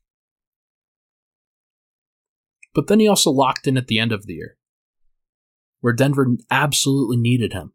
But 2.74 2.86
then 2.86 3.00
he 3.00 3.08
also 3.08 3.30
locked 3.30 3.66
in 3.66 3.76
at 3.76 3.86
the 3.86 3.98
end 3.98 4.12
of 4.12 4.26
the 4.26 4.34
year 4.34 4.56
where 5.84 5.92
Denver 5.92 6.26
absolutely 6.50 7.18
needed 7.18 7.52
him. 7.52 7.74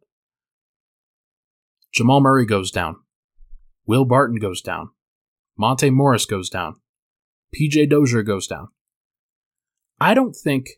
Jamal 1.94 2.22
Murray 2.22 2.44
goes 2.44 2.72
down. 2.72 2.96
Will 3.86 4.04
Barton 4.04 4.38
goes 4.38 4.64
down. 4.64 4.90
Monte 5.56 5.92
Morris 5.92 6.26
goes 6.26 6.50
down. 6.50 6.78
PJ 7.56 7.88
Dozier 7.88 8.24
goes 8.24 8.48
down. 8.48 8.70
I 10.02 10.16
don't 10.16 10.36
think 10.36 10.70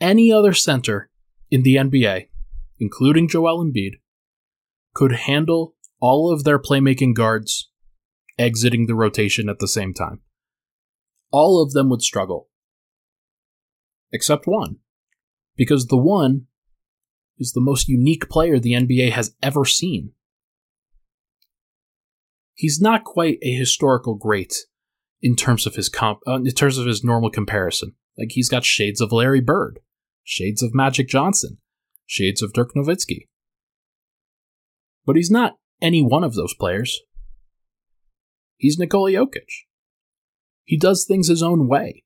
any 0.00 0.32
other 0.32 0.54
center 0.54 1.10
in 1.50 1.64
the 1.64 1.76
NBA, 1.76 2.28
including 2.78 3.28
Joel 3.28 3.62
Embiid, 3.62 3.96
could 4.94 5.12
handle 5.12 5.74
all 6.00 6.32
of 6.32 6.44
their 6.44 6.58
playmaking 6.58 7.14
guards 7.14 7.68
exiting 8.38 8.86
the 8.86 8.94
rotation 8.94 9.50
at 9.50 9.58
the 9.58 9.68
same 9.68 9.92
time. 9.92 10.20
All 11.30 11.62
of 11.62 11.72
them 11.72 11.90
would 11.90 12.00
struggle. 12.00 12.48
Except 14.10 14.46
one. 14.46 14.76
Because 15.58 15.88
the 15.88 15.98
one 15.98 16.46
is 17.40 17.52
the 17.52 17.60
most 17.60 17.88
unique 17.88 18.28
player 18.28 18.60
the 18.60 18.74
NBA 18.74 19.12
has 19.12 19.34
ever 19.42 19.64
seen. 19.64 20.12
He's 22.54 22.80
not 22.80 23.04
quite 23.04 23.38
a 23.42 23.52
historical 23.52 24.14
great 24.14 24.54
in 25.22 25.34
terms 25.34 25.66
of 25.66 25.74
his 25.74 25.88
comp, 25.88 26.20
uh, 26.28 26.34
in 26.34 26.44
terms 26.50 26.76
of 26.78 26.86
his 26.86 27.02
normal 27.02 27.30
comparison. 27.30 27.94
Like 28.18 28.32
he's 28.32 28.50
got 28.50 28.64
shades 28.64 29.00
of 29.00 29.12
Larry 29.12 29.40
Bird, 29.40 29.80
shades 30.22 30.62
of 30.62 30.74
Magic 30.74 31.08
Johnson, 31.08 31.58
shades 32.06 32.42
of 32.42 32.52
Dirk 32.52 32.74
Nowitzki. 32.76 33.28
But 35.06 35.16
he's 35.16 35.30
not 35.30 35.56
any 35.80 36.02
one 36.02 36.22
of 36.22 36.34
those 36.34 36.54
players. 36.54 37.00
He's 38.58 38.78
Nikola 38.78 39.12
Jokic. 39.12 39.48
He 40.64 40.76
does 40.76 41.06
things 41.06 41.28
his 41.28 41.42
own 41.42 41.66
way. 41.66 42.04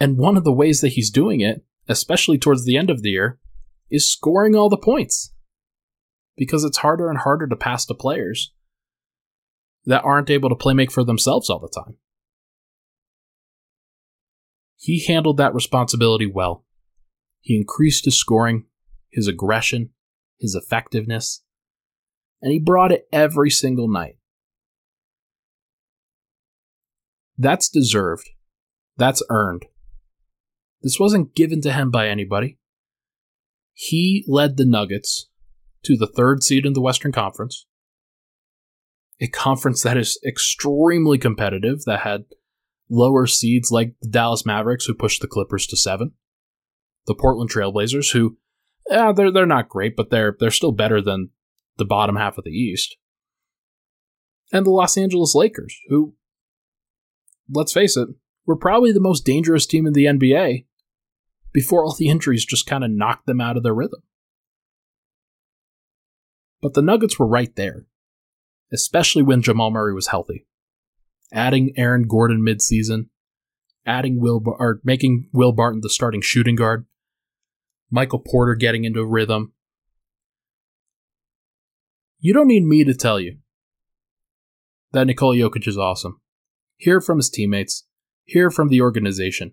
And 0.00 0.16
one 0.16 0.38
of 0.38 0.44
the 0.44 0.52
ways 0.52 0.80
that 0.80 0.94
he's 0.94 1.10
doing 1.10 1.40
it, 1.40 1.64
especially 1.86 2.38
towards 2.38 2.64
the 2.64 2.78
end 2.78 2.88
of 2.88 3.02
the 3.02 3.10
year, 3.10 3.38
is 3.90 4.10
scoring 4.10 4.54
all 4.54 4.68
the 4.68 4.76
points. 4.76 5.32
Because 6.36 6.64
it's 6.64 6.78
harder 6.78 7.08
and 7.08 7.18
harder 7.18 7.46
to 7.46 7.56
pass 7.56 7.86
to 7.86 7.94
players 7.94 8.52
that 9.86 10.02
aren't 10.04 10.30
able 10.30 10.48
to 10.48 10.56
play 10.56 10.74
make 10.74 10.90
for 10.90 11.04
themselves 11.04 11.48
all 11.48 11.60
the 11.60 11.68
time. 11.68 11.96
He 14.76 15.04
handled 15.04 15.36
that 15.36 15.54
responsibility 15.54 16.26
well. 16.26 16.64
He 17.40 17.56
increased 17.56 18.04
his 18.04 18.18
scoring, 18.18 18.66
his 19.12 19.28
aggression, 19.28 19.90
his 20.38 20.54
effectiveness, 20.54 21.42
and 22.42 22.52
he 22.52 22.58
brought 22.58 22.92
it 22.92 23.06
every 23.12 23.50
single 23.50 23.88
night. 23.88 24.16
That's 27.38 27.68
deserved. 27.68 28.28
That's 28.96 29.22
earned. 29.30 29.66
This 30.82 31.00
wasn't 31.00 31.34
given 31.34 31.60
to 31.62 31.72
him 31.72 31.90
by 31.90 32.08
anybody. 32.08 32.58
He 33.74 34.24
led 34.28 34.56
the 34.56 34.64
Nuggets 34.64 35.28
to 35.84 35.96
the 35.96 36.06
third 36.06 36.42
seed 36.42 36.64
in 36.64 36.72
the 36.72 36.80
Western 36.80 37.12
Conference, 37.12 37.66
a 39.20 39.26
conference 39.26 39.82
that 39.82 39.96
is 39.96 40.18
extremely 40.26 41.18
competitive, 41.18 41.84
that 41.84 42.00
had 42.00 42.24
lower 42.88 43.26
seeds 43.26 43.70
like 43.70 43.94
the 44.00 44.08
Dallas 44.08 44.46
Mavericks, 44.46 44.86
who 44.86 44.94
pushed 44.94 45.20
the 45.20 45.28
Clippers 45.28 45.66
to 45.66 45.76
seven, 45.76 46.12
the 47.06 47.14
Portland 47.14 47.50
Trailblazers, 47.50 48.12
who, 48.12 48.38
yeah, 48.88 49.12
they're 49.12 49.32
they're 49.32 49.44
not 49.44 49.68
great, 49.68 49.96
but 49.96 50.10
they're 50.10 50.36
they're 50.38 50.50
still 50.50 50.72
better 50.72 51.02
than 51.02 51.30
the 51.76 51.84
bottom 51.84 52.16
half 52.16 52.38
of 52.38 52.44
the 52.44 52.50
East, 52.50 52.96
and 54.52 54.64
the 54.64 54.70
Los 54.70 54.96
Angeles 54.96 55.34
Lakers, 55.34 55.76
who, 55.88 56.14
let's 57.50 57.72
face 57.72 57.96
it, 57.96 58.08
were 58.46 58.56
probably 58.56 58.92
the 58.92 59.00
most 59.00 59.24
dangerous 59.24 59.66
team 59.66 59.84
in 59.84 59.94
the 59.94 60.04
NBA 60.04 60.66
before 61.54 61.84
all 61.84 61.94
the 61.94 62.08
injuries 62.08 62.44
just 62.44 62.66
kind 62.66 62.84
of 62.84 62.90
knocked 62.90 63.26
them 63.26 63.40
out 63.40 63.56
of 63.56 63.62
their 63.62 63.72
rhythm. 63.72 64.02
But 66.60 66.74
the 66.74 66.82
Nuggets 66.82 67.18
were 67.18 67.26
right 67.26 67.54
there, 67.56 67.86
especially 68.72 69.22
when 69.22 69.40
Jamal 69.40 69.70
Murray 69.70 69.94
was 69.94 70.08
healthy. 70.08 70.46
Adding 71.32 71.72
Aaron 71.76 72.06
Gordon 72.06 72.42
midseason, 72.42 73.06
adding 73.86 74.20
Will 74.20 74.42
or 74.44 74.80
making 74.84 75.28
Will 75.32 75.52
Barton 75.52 75.80
the 75.80 75.88
starting 75.88 76.20
shooting 76.20 76.56
guard, 76.56 76.86
Michael 77.90 78.18
Porter 78.18 78.54
getting 78.54 78.84
into 78.84 79.04
rhythm. 79.04 79.52
You 82.18 82.34
don't 82.34 82.48
need 82.48 82.64
me 82.64 82.82
to 82.84 82.94
tell 82.94 83.20
you 83.20 83.38
that 84.92 85.06
Nikola 85.06 85.36
Jokic 85.36 85.68
is 85.68 85.78
awesome. 85.78 86.20
Hear 86.76 87.00
from 87.00 87.18
his 87.18 87.30
teammates, 87.30 87.84
hear 88.24 88.50
from 88.50 88.68
the 88.68 88.80
organization, 88.80 89.52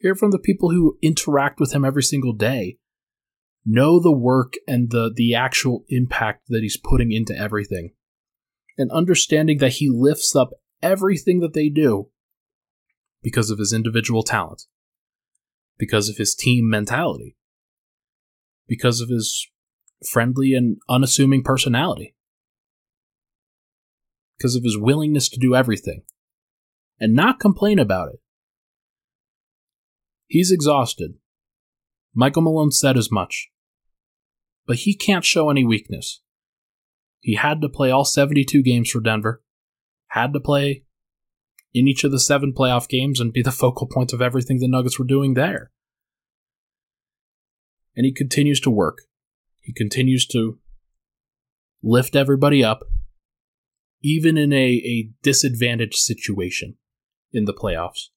hear 0.00 0.14
from 0.14 0.30
the 0.30 0.38
people 0.38 0.70
who 0.70 0.98
interact 1.02 1.60
with 1.60 1.72
him 1.72 1.84
every 1.84 2.02
single 2.02 2.32
day. 2.32 2.78
Know 3.64 4.00
the 4.00 4.16
work 4.16 4.54
and 4.66 4.90
the, 4.90 5.12
the 5.14 5.34
actual 5.34 5.84
impact 5.88 6.44
that 6.48 6.62
he's 6.62 6.78
putting 6.78 7.12
into 7.12 7.36
everything. 7.36 7.90
And 8.78 8.90
understanding 8.90 9.58
that 9.58 9.74
he 9.74 9.90
lifts 9.90 10.34
up 10.34 10.50
everything 10.82 11.40
that 11.40 11.52
they 11.52 11.68
do 11.68 12.08
because 13.22 13.50
of 13.50 13.58
his 13.58 13.74
individual 13.74 14.22
talent, 14.22 14.62
because 15.78 16.08
of 16.08 16.16
his 16.16 16.34
team 16.34 16.70
mentality, 16.70 17.36
because 18.66 19.02
of 19.02 19.10
his 19.10 19.46
friendly 20.10 20.54
and 20.54 20.78
unassuming 20.88 21.42
personality, 21.42 22.14
because 24.38 24.56
of 24.56 24.64
his 24.64 24.78
willingness 24.78 25.28
to 25.28 25.38
do 25.38 25.54
everything 25.54 26.00
and 26.98 27.12
not 27.12 27.38
complain 27.38 27.78
about 27.78 28.08
it. 28.08 28.20
He's 30.30 30.52
exhausted. 30.52 31.14
Michael 32.14 32.42
Malone 32.42 32.70
said 32.70 32.96
as 32.96 33.10
much. 33.10 33.48
But 34.64 34.76
he 34.76 34.94
can't 34.94 35.24
show 35.24 35.50
any 35.50 35.64
weakness. 35.64 36.22
He 37.18 37.34
had 37.34 37.60
to 37.62 37.68
play 37.68 37.90
all 37.90 38.04
72 38.04 38.62
games 38.62 38.90
for 38.90 39.00
Denver, 39.00 39.42
had 40.10 40.32
to 40.32 40.38
play 40.38 40.84
in 41.74 41.88
each 41.88 42.04
of 42.04 42.12
the 42.12 42.20
seven 42.20 42.52
playoff 42.56 42.88
games 42.88 43.18
and 43.18 43.32
be 43.32 43.42
the 43.42 43.50
focal 43.62 43.88
point 43.88 44.12
of 44.12 44.22
everything 44.22 44.60
the 44.60 44.68
Nuggets 44.68 45.00
were 45.00 45.04
doing 45.04 45.34
there. 45.34 45.72
And 47.96 48.06
he 48.06 48.12
continues 48.12 48.60
to 48.60 48.70
work. 48.70 48.98
He 49.62 49.72
continues 49.72 50.28
to 50.28 50.60
lift 51.82 52.14
everybody 52.14 52.62
up, 52.62 52.84
even 54.00 54.38
in 54.38 54.52
a, 54.52 54.56
a 54.56 55.10
disadvantaged 55.24 55.96
situation 55.96 56.76
in 57.32 57.46
the 57.46 57.52
playoffs. 57.52 58.10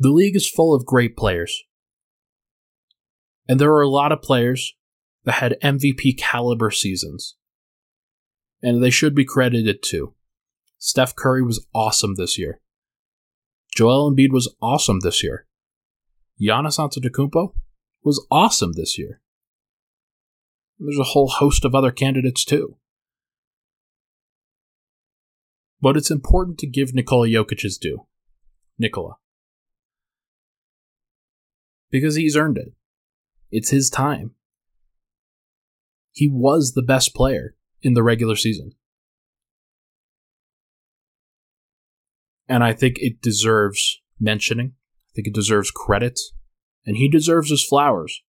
The 0.00 0.10
league 0.10 0.34
is 0.34 0.48
full 0.48 0.74
of 0.74 0.84
great 0.84 1.16
players. 1.16 1.62
And 3.48 3.60
there 3.60 3.72
are 3.72 3.82
a 3.82 3.88
lot 3.88 4.10
of 4.10 4.22
players 4.22 4.74
that 5.24 5.34
had 5.34 5.56
MVP 5.62 6.18
caliber 6.18 6.72
seasons 6.72 7.36
and 8.62 8.82
they 8.82 8.90
should 8.90 9.14
be 9.14 9.24
credited 9.24 9.82
too. 9.82 10.14
Steph 10.78 11.14
Curry 11.14 11.42
was 11.42 11.66
awesome 11.74 12.14
this 12.14 12.38
year. 12.38 12.60
Joel 13.74 14.10
Embiid 14.10 14.32
was 14.32 14.54
awesome 14.60 15.00
this 15.00 15.22
year. 15.22 15.46
Giannis 16.40 16.78
Antetokounmpo 16.78 17.52
was 18.02 18.26
awesome 18.30 18.72
this 18.72 18.98
year. 18.98 19.20
There's 20.78 20.98
a 20.98 21.12
whole 21.12 21.28
host 21.28 21.64
of 21.64 21.74
other 21.74 21.92
candidates 21.92 22.44
too. 22.44 22.78
But 25.80 25.96
it's 25.96 26.10
important 26.10 26.58
to 26.58 26.66
give 26.66 26.94
Nikola 26.94 27.28
Jokic 27.28 27.60
his 27.60 27.78
due. 27.78 28.06
Nikola. 28.78 29.19
Because 31.90 32.16
he's 32.16 32.36
earned 32.36 32.58
it. 32.58 32.72
It's 33.50 33.70
his 33.70 33.90
time. 33.90 34.32
He 36.12 36.28
was 36.28 36.72
the 36.72 36.82
best 36.82 37.14
player 37.14 37.56
in 37.82 37.94
the 37.94 38.02
regular 38.02 38.36
season. 38.36 38.72
And 42.48 42.64
I 42.64 42.72
think 42.72 42.96
it 42.98 43.22
deserves 43.22 44.00
mentioning. 44.18 44.72
I 44.98 45.10
think 45.14 45.28
it 45.28 45.34
deserves 45.34 45.70
credit. 45.70 46.18
And 46.84 46.96
he 46.96 47.08
deserves 47.08 47.50
his 47.50 47.64
flowers. 47.64 48.22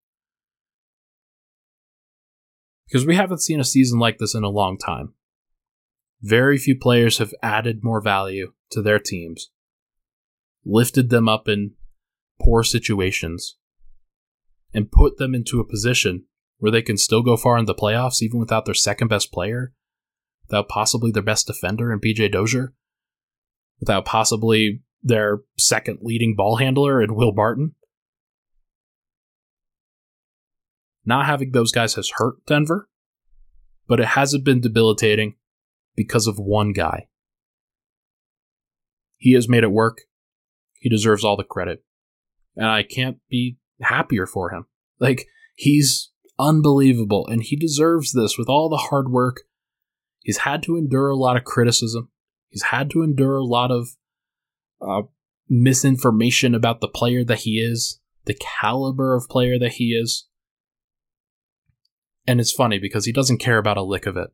Because 2.87 3.05
we 3.05 3.15
haven't 3.15 3.41
seen 3.41 3.59
a 3.59 3.63
season 3.63 3.99
like 3.99 4.17
this 4.17 4.35
in 4.35 4.43
a 4.43 4.49
long 4.49 4.77
time. 4.77 5.13
Very 6.21 6.57
few 6.57 6.77
players 6.77 7.17
have 7.17 7.33
added 7.41 7.83
more 7.83 8.01
value 8.01 8.53
to 8.71 8.81
their 8.81 8.99
teams, 8.99 9.49
lifted 10.63 11.09
them 11.09 11.27
up 11.27 11.47
in 11.47 11.71
poor 12.43 12.63
situations, 12.63 13.57
and 14.73 14.91
put 14.91 15.17
them 15.17 15.35
into 15.35 15.59
a 15.59 15.67
position 15.67 16.25
where 16.57 16.71
they 16.71 16.81
can 16.81 16.97
still 16.97 17.21
go 17.21 17.35
far 17.35 17.57
in 17.57 17.65
the 17.65 17.75
playoffs 17.75 18.21
even 18.21 18.39
without 18.39 18.65
their 18.65 18.73
second 18.73 19.07
best 19.07 19.31
player, 19.31 19.73
without 20.47 20.69
possibly 20.69 21.11
their 21.11 21.23
best 21.23 21.47
defender 21.47 21.91
in 21.91 21.99
PJ 21.99 22.31
Dozier, 22.31 22.73
without 23.79 24.05
possibly 24.05 24.83
their 25.01 25.41
second 25.57 25.99
leading 26.01 26.35
ball 26.35 26.57
handler 26.57 27.01
in 27.01 27.15
Will 27.15 27.31
Barton. 27.31 27.75
Not 31.03 31.25
having 31.25 31.51
those 31.51 31.71
guys 31.71 31.95
has 31.95 32.11
hurt 32.15 32.45
Denver, 32.45 32.87
but 33.87 33.99
it 33.99 34.07
hasn't 34.07 34.45
been 34.45 34.61
debilitating 34.61 35.35
because 35.95 36.27
of 36.27 36.37
one 36.37 36.73
guy. 36.73 37.07
He 39.17 39.33
has 39.33 39.49
made 39.49 39.63
it 39.63 39.71
work. 39.71 40.01
He 40.79 40.89
deserves 40.89 41.23
all 41.23 41.37
the 41.37 41.43
credit. 41.43 41.83
And 42.55 42.67
I 42.67 42.83
can't 42.83 43.17
be 43.29 43.57
happier 43.81 44.25
for 44.25 44.51
him. 44.51 44.65
Like, 44.99 45.25
he's 45.55 46.11
unbelievable, 46.37 47.27
and 47.27 47.41
he 47.41 47.55
deserves 47.55 48.13
this 48.13 48.37
with 48.37 48.49
all 48.49 48.69
the 48.69 48.77
hard 48.77 49.09
work. 49.09 49.41
He's 50.19 50.39
had 50.39 50.61
to 50.63 50.77
endure 50.77 51.09
a 51.09 51.15
lot 51.15 51.37
of 51.37 51.43
criticism. 51.43 52.09
He's 52.49 52.63
had 52.63 52.89
to 52.91 53.01
endure 53.01 53.37
a 53.37 53.43
lot 53.43 53.71
of 53.71 53.89
uh, 54.81 55.03
misinformation 55.49 56.53
about 56.53 56.81
the 56.81 56.87
player 56.87 57.23
that 57.23 57.39
he 57.39 57.59
is, 57.59 57.99
the 58.25 58.37
caliber 58.59 59.15
of 59.15 59.29
player 59.29 59.57
that 59.57 59.73
he 59.73 59.93
is. 59.93 60.27
And 62.27 62.39
it's 62.39 62.51
funny 62.51 62.77
because 62.77 63.05
he 63.05 63.11
doesn't 63.11 63.39
care 63.39 63.57
about 63.57 63.77
a 63.77 63.83
lick 63.83 64.05
of 64.05 64.17
it. 64.17 64.29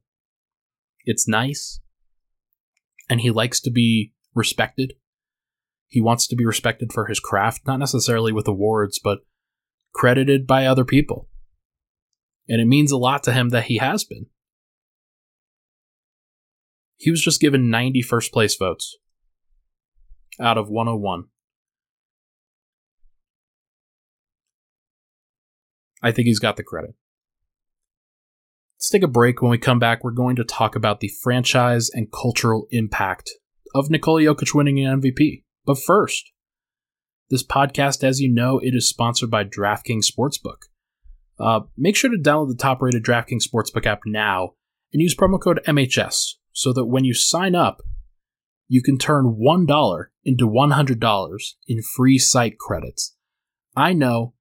It's 1.06 1.28
nice, 1.28 1.80
and 3.10 3.22
he 3.22 3.32
likes 3.32 3.62
to 3.62 3.72
be 3.72 4.14
respected. 4.34 4.94
He 5.88 6.02
wants 6.02 6.28
to 6.28 6.36
be 6.36 6.46
respected 6.46 6.92
for 6.92 7.06
his 7.06 7.20
craft, 7.20 7.66
not 7.66 7.80
necessarily 7.80 8.32
with 8.32 8.48
awards, 8.48 9.00
but 9.00 9.20
credited 9.94 10.46
by 10.46 10.66
other 10.66 10.86
people 10.86 11.30
and 12.50 12.62
it 12.62 12.66
means 12.66 12.92
a 12.92 12.98
lot 12.98 13.24
to 13.24 13.34
him 13.34 13.50
that 13.50 13.66
he 13.66 13.78
has 13.78 14.04
been. 14.04 14.28
He 16.96 17.12
was 17.12 17.22
just 17.22 17.42
given 17.42 17.70
90 17.70 18.02
first 18.02 18.32
place 18.32 18.56
votes 18.56 18.98
out 20.40 20.58
of 20.58 20.70
101. 20.70 21.26
I 26.02 26.12
think 26.12 26.28
he's 26.28 26.40
got 26.40 26.58
the 26.58 26.64
credit. 26.64 26.96
Let's 28.78 28.90
take 28.90 29.04
a 29.04 29.08
break. 29.08 29.42
When 29.42 29.52
we 29.52 29.58
come 29.58 29.80
back, 29.80 30.04
we're 30.04 30.12
going 30.12 30.36
to 30.36 30.44
talk 30.44 30.76
about 30.76 31.00
the 31.00 31.12
franchise 31.22 31.90
and 31.92 32.12
cultural 32.12 32.68
impact 32.70 33.32
of 33.74 33.90
Nikola 33.90 34.22
Jokic 34.22 34.54
winning 34.54 34.80
an 34.80 35.02
MVP. 35.02 35.44
But 35.68 35.78
first, 35.78 36.32
this 37.30 37.46
podcast, 37.46 38.04
as 38.04 38.22
you 38.22 38.34
know, 38.34 38.58
it 38.58 38.74
is 38.74 38.90
sponsored 38.90 39.30
by 39.30 39.44
DraftKings 39.44 40.06
Sportsbook. 40.10 40.62
Uh, 41.40 41.68
make 41.78 41.96
sure 41.96 42.10
to 42.10 42.18
download 42.18 42.48
the 42.48 42.56
top 42.56 42.82
rated 42.82 43.04
DraftKings 43.04 43.44
Sportsbook 43.48 43.86
app 43.86 44.00
now 44.06 44.54
and 44.94 45.02
use 45.02 45.14
promo 45.14 45.40
code 45.40 45.60
MHS 45.68 46.36
so 46.54 46.72
that 46.72 46.86
when 46.86 47.04
you 47.04 47.14
sign 47.14 47.54
up, 47.54 47.82
you 48.70 48.82
can 48.82 48.98
turn 48.98 49.38
$1 49.40 50.06
into 50.24 50.48
$100 50.48 51.40
in 51.68 51.82
free 51.96 52.18
site 52.18 52.58
credits. 52.58 53.16
I 53.76 53.94
know 53.94 54.34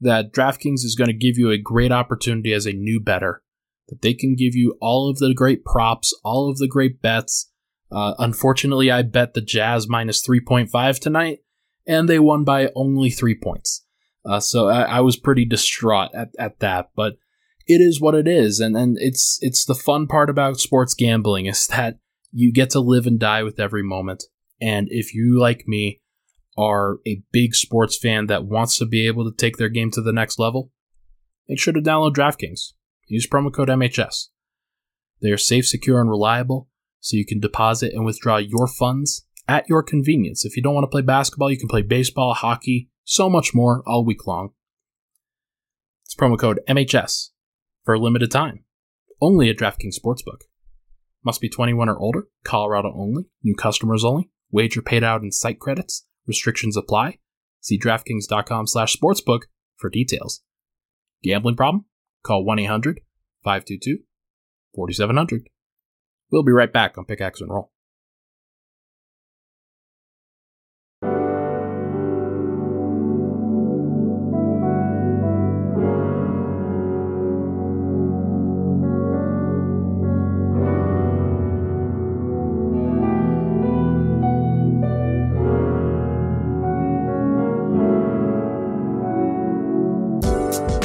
that 0.00 0.32
DraftKings 0.32 0.84
is 0.84 0.96
going 0.96 1.08
to 1.08 1.14
give 1.14 1.36
you 1.36 1.50
a 1.50 1.58
great 1.58 1.92
opportunity 1.92 2.52
as 2.54 2.66
a 2.66 2.72
new 2.72 2.98
better, 2.98 3.42
that 3.88 4.00
they 4.00 4.14
can 4.14 4.34
give 4.34 4.54
you 4.54 4.76
all 4.80 5.10
of 5.10 5.18
the 5.18 5.34
great 5.34 5.64
props, 5.64 6.18
all 6.24 6.50
of 6.50 6.56
the 6.56 6.66
great 6.66 7.02
bets. 7.02 7.51
Uh, 7.92 8.14
unfortunately, 8.18 8.90
I 8.90 9.02
bet 9.02 9.34
the 9.34 9.40
Jazz 9.40 9.88
minus 9.88 10.26
3.5 10.26 10.98
tonight, 10.98 11.40
and 11.86 12.08
they 12.08 12.18
won 12.18 12.44
by 12.44 12.70
only 12.74 13.10
three 13.10 13.34
points. 13.34 13.84
Uh, 14.24 14.40
so 14.40 14.68
I, 14.68 14.82
I, 14.82 15.00
was 15.00 15.16
pretty 15.16 15.44
distraught 15.44 16.14
at, 16.14 16.28
at 16.38 16.60
that, 16.60 16.90
but 16.94 17.14
it 17.66 17.80
is 17.80 18.00
what 18.00 18.14
it 18.14 18.28
is, 18.28 18.60
and, 18.60 18.76
and 18.76 18.96
it's 19.00 19.38
it's 19.42 19.64
the 19.64 19.74
fun 19.74 20.06
part 20.06 20.30
about 20.30 20.60
sports 20.60 20.94
gambling 20.94 21.46
is 21.46 21.66
that 21.68 21.98
you 22.30 22.52
get 22.52 22.70
to 22.70 22.80
live 22.80 23.06
and 23.06 23.18
die 23.18 23.42
with 23.42 23.58
every 23.58 23.82
moment. 23.82 24.24
And 24.60 24.86
if 24.90 25.12
you, 25.12 25.40
like 25.40 25.64
me, 25.66 26.00
are 26.56 26.98
a 27.06 27.22
big 27.32 27.54
sports 27.54 27.98
fan 27.98 28.26
that 28.26 28.44
wants 28.44 28.78
to 28.78 28.86
be 28.86 29.06
able 29.06 29.28
to 29.28 29.36
take 29.36 29.56
their 29.56 29.68
game 29.68 29.90
to 29.92 30.00
the 30.00 30.12
next 30.12 30.38
level, 30.38 30.70
make 31.48 31.58
sure 31.58 31.72
to 31.72 31.80
download 31.80 32.14
DraftKings. 32.14 32.72
Use 33.08 33.26
promo 33.26 33.52
code 33.52 33.68
MHS. 33.68 34.28
They 35.20 35.30
are 35.30 35.38
safe, 35.38 35.66
secure, 35.66 36.00
and 36.00 36.08
reliable, 36.08 36.68
so 37.02 37.16
you 37.16 37.26
can 37.26 37.40
deposit 37.40 37.92
and 37.92 38.06
withdraw 38.06 38.36
your 38.36 38.68
funds 38.68 39.26
at 39.48 39.68
your 39.68 39.82
convenience. 39.82 40.44
If 40.44 40.56
you 40.56 40.62
don't 40.62 40.74
want 40.74 40.84
to 40.84 40.90
play 40.90 41.02
basketball, 41.02 41.50
you 41.50 41.58
can 41.58 41.68
play 41.68 41.82
baseball, 41.82 42.32
hockey, 42.32 42.88
so 43.04 43.28
much 43.28 43.52
more 43.52 43.82
all 43.86 44.04
week 44.04 44.24
long. 44.26 44.50
It's 46.06 46.14
promo 46.14 46.38
code 46.38 46.60
MHS 46.68 47.30
for 47.84 47.94
a 47.94 47.98
limited 47.98 48.30
time, 48.30 48.64
only 49.20 49.50
at 49.50 49.58
DraftKings 49.58 49.98
Sportsbook. 49.98 50.42
Must 51.24 51.40
be 51.40 51.48
21 51.48 51.88
or 51.88 51.98
older, 51.98 52.28
Colorado 52.44 52.94
only, 52.96 53.24
new 53.42 53.56
customers 53.56 54.04
only, 54.04 54.30
wager 54.52 54.80
paid 54.80 55.02
out 55.02 55.22
in 55.22 55.32
site 55.32 55.58
credits, 55.58 56.06
restrictions 56.26 56.76
apply. 56.76 57.18
See 57.60 57.78
DraftKings.com 57.78 58.68
slash 58.68 58.96
sportsbook 58.96 59.42
for 59.76 59.90
details. 59.90 60.42
Gambling 61.22 61.56
problem? 61.56 61.86
Call 62.22 62.44
1-800-522-4700. 62.44 65.44
We'll 66.32 66.42
be 66.42 66.50
right 66.50 66.72
back 66.72 66.96
on 66.96 67.04
Pickaxe 67.04 67.42
and 67.42 67.50
Roll. 67.50 67.70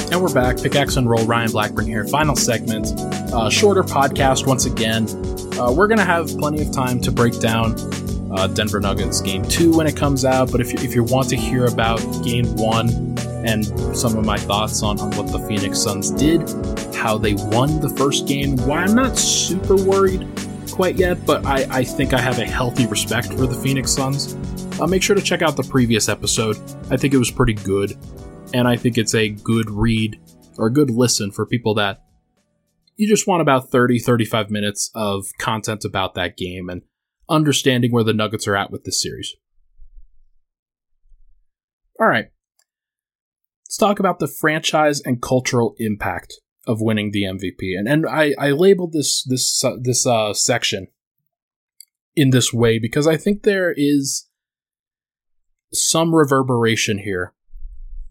And 0.09 0.21
we're 0.21 0.33
back. 0.33 0.57
Pickaxe 0.57 0.97
and 0.97 1.09
Roll, 1.09 1.25
Ryan 1.25 1.51
Blackburn 1.51 1.85
here. 1.85 2.05
Final 2.05 2.35
segment. 2.35 2.87
Uh, 3.31 3.49
shorter 3.49 3.83
podcast 3.83 4.45
once 4.45 4.65
again. 4.65 5.05
Uh, 5.59 5.73
we're 5.73 5.87
going 5.87 5.97
to 5.97 6.05
have 6.05 6.27
plenty 6.37 6.61
of 6.61 6.71
time 6.71 7.01
to 7.01 7.11
break 7.11 7.39
down 7.39 7.75
uh, 8.31 8.47
Denver 8.47 8.79
Nuggets 8.79 9.21
game 9.21 9.43
two 9.43 9.75
when 9.75 9.87
it 9.87 9.95
comes 9.95 10.23
out. 10.23 10.51
But 10.51 10.61
if 10.61 10.71
you, 10.71 10.79
if 10.79 10.93
you 10.93 11.03
want 11.03 11.29
to 11.29 11.35
hear 11.35 11.65
about 11.65 11.97
game 12.23 12.45
one 12.55 12.89
and 13.45 13.65
some 13.97 14.17
of 14.17 14.25
my 14.25 14.37
thoughts 14.37 14.83
on, 14.83 14.99
on 14.99 15.11
what 15.17 15.31
the 15.31 15.39
Phoenix 15.47 15.79
Suns 15.81 16.11
did, 16.11 16.41
how 16.93 17.17
they 17.17 17.33
won 17.33 17.79
the 17.79 17.89
first 17.89 18.27
game, 18.27 18.57
why 18.57 18.83
I'm 18.83 18.93
not 18.93 19.17
super 19.17 19.75
worried 19.75 20.27
quite 20.71 20.95
yet, 20.95 21.25
but 21.25 21.45
I, 21.45 21.65
I 21.69 21.83
think 21.83 22.13
I 22.13 22.19
have 22.19 22.37
a 22.37 22.45
healthy 22.45 22.85
respect 22.85 23.27
for 23.27 23.47
the 23.47 23.55
Phoenix 23.55 23.91
Suns. 23.91 24.35
Uh, 24.79 24.85
make 24.85 25.01
sure 25.01 25.15
to 25.15 25.21
check 25.21 25.41
out 25.41 25.55
the 25.55 25.63
previous 25.63 26.07
episode. 26.07 26.57
I 26.91 26.97
think 26.97 27.15
it 27.15 27.17
was 27.17 27.31
pretty 27.31 27.53
good 27.53 27.97
and 28.53 28.67
I 28.67 28.75
think 28.75 28.97
it's 28.97 29.15
a 29.15 29.29
good 29.29 29.69
read 29.69 30.19
or 30.57 30.67
a 30.67 30.71
good 30.71 30.89
listen 30.89 31.31
for 31.31 31.45
people 31.45 31.73
that 31.75 32.01
you 32.97 33.07
just 33.07 33.27
want 33.27 33.41
about 33.41 33.69
30 33.69 33.99
35 33.99 34.49
minutes 34.49 34.91
of 34.93 35.25
content 35.39 35.85
about 35.85 36.15
that 36.15 36.35
game 36.35 36.67
and 36.69 36.81
understanding 37.29 37.91
where 37.91 38.03
the 38.03 38.13
Nuggets 38.13 38.47
are 38.47 38.55
at 38.55 38.71
with 38.71 38.83
this 38.83 39.01
series. 39.01 39.35
All 41.99 42.07
right. 42.07 42.25
Let's 43.65 43.77
talk 43.77 43.99
about 43.99 44.19
the 44.19 44.27
franchise 44.27 45.01
and 45.01 45.21
cultural 45.21 45.75
impact 45.77 46.35
of 46.65 46.81
winning 46.81 47.11
the 47.11 47.23
MVP. 47.23 47.77
And 47.77 47.87
and 47.87 48.05
I, 48.07 48.33
I 48.37 48.51
labeled 48.51 48.93
this 48.93 49.23
this 49.23 49.63
uh, 49.63 49.77
this 49.81 50.05
uh, 50.05 50.33
section 50.33 50.87
in 52.15 52.31
this 52.31 52.51
way 52.51 52.79
because 52.79 53.07
I 53.07 53.15
think 53.15 53.43
there 53.43 53.73
is 53.75 54.27
some 55.71 56.15
reverberation 56.15 56.99
here 56.99 57.33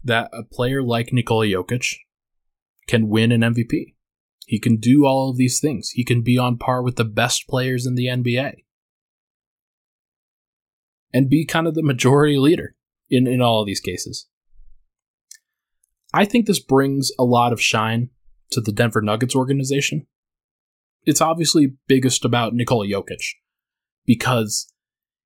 that 0.03 0.29
a 0.31 0.43
player 0.43 0.81
like 0.81 1.11
Nikola 1.11 1.45
Jokic 1.45 1.95
can 2.87 3.09
win 3.09 3.31
an 3.31 3.41
MVP. 3.41 3.96
He 4.47 4.59
can 4.59 4.77
do 4.77 5.05
all 5.05 5.29
of 5.29 5.35
these 5.35 5.59
things. 5.59 5.89
He 5.89 6.05
can 6.05 6.21
be 6.21 6.37
on 6.37 6.57
par 6.57 6.81
with 6.81 6.95
the 6.95 7.03
best 7.03 7.49
players 7.49 7.85
in 7.85 7.95
the 7.95 8.05
NBA 8.05 8.53
and 11.13 11.29
be 11.29 11.45
kind 11.45 11.67
of 11.67 11.75
the 11.75 11.83
majority 11.83 12.37
leader 12.37 12.73
in, 13.09 13.27
in 13.27 13.41
all 13.41 13.59
of 13.59 13.65
these 13.65 13.81
cases. 13.81 14.29
I 16.13 16.23
think 16.23 16.45
this 16.45 16.61
brings 16.61 17.11
a 17.19 17.25
lot 17.25 17.51
of 17.51 17.61
shine 17.61 18.09
to 18.51 18.61
the 18.61 18.71
Denver 18.71 19.01
Nuggets 19.01 19.35
organization. 19.35 20.07
It's 21.03 21.19
obviously 21.19 21.73
biggest 21.87 22.23
about 22.23 22.53
Nikola 22.53 22.87
Jokic 22.87 23.33
because 24.05 24.71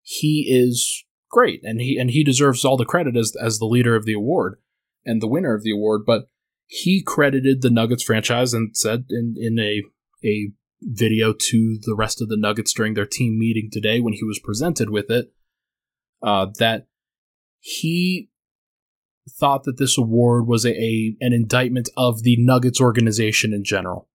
he 0.02 0.48
is 0.50 1.06
great 1.30 1.62
and 1.64 1.80
he 1.80 1.96
and 2.00 2.10
he 2.10 2.24
deserves 2.24 2.66
all 2.66 2.76
the 2.76 2.86
credit 2.86 3.16
as 3.16 3.36
as 3.40 3.60
the 3.60 3.66
leader 3.66 3.96
of 3.96 4.06
the 4.06 4.14
award 4.14 4.56
and 5.06 5.22
the 5.22 5.28
winner 5.28 5.54
of 5.54 5.62
the 5.62 5.72
award, 5.72 6.06
but 6.08 6.26
he 6.74 7.04
credited 7.04 7.62
the 7.62 7.70
Nuggets 7.70 8.02
franchise 8.02 8.54
and 8.54 8.76
said 8.78 9.04
in, 9.10 9.36
in 9.38 9.60
a 9.60 9.84
a 10.26 10.52
video 10.82 11.34
to 11.34 11.78
the 11.82 11.94
rest 11.94 12.22
of 12.22 12.30
the 12.30 12.38
Nuggets 12.38 12.72
during 12.72 12.94
their 12.94 13.06
team 13.06 13.38
meeting 13.38 13.70
today 13.70 14.00
when 14.00 14.14
he 14.14 14.24
was 14.24 14.40
presented 14.40 14.90
with 14.90 15.12
it 15.12 15.34
uh, 16.24 16.48
that 16.60 16.88
he 17.60 18.30
thought 19.30 19.66
that 19.66 19.80
this 19.80 19.98
award 19.98 20.48
was 20.48 20.64
a, 20.64 20.72
a 20.72 21.18
an 21.20 21.34
indictment 21.34 21.90
of 21.98 22.24
the 22.24 22.38
Nuggets 22.38 22.80
organization 22.80 23.54
in 23.54 23.66
general, 23.66 24.08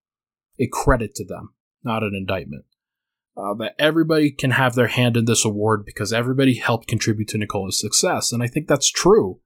a 0.59 0.65
credit 0.65 1.13
to 1.15 1.25
them, 1.25 1.53
not 1.83 2.01
an 2.01 2.15
indictment. 2.15 2.65
Uh, 3.37 3.53
that 3.53 3.75
everybody 3.77 4.31
can 4.31 4.49
have 4.49 4.73
their 4.73 4.87
hand 4.87 5.15
in 5.15 5.25
this 5.25 5.45
award 5.45 5.85
because 5.85 6.11
everybody 6.11 6.55
helped 6.55 6.87
contribute 6.87 7.27
to 7.27 7.37
Nikola's 7.37 7.79
success, 7.79 8.31
and 8.31 8.41
I 8.41 8.47
think 8.47 8.67
that's 8.67 8.89
true 8.89 9.41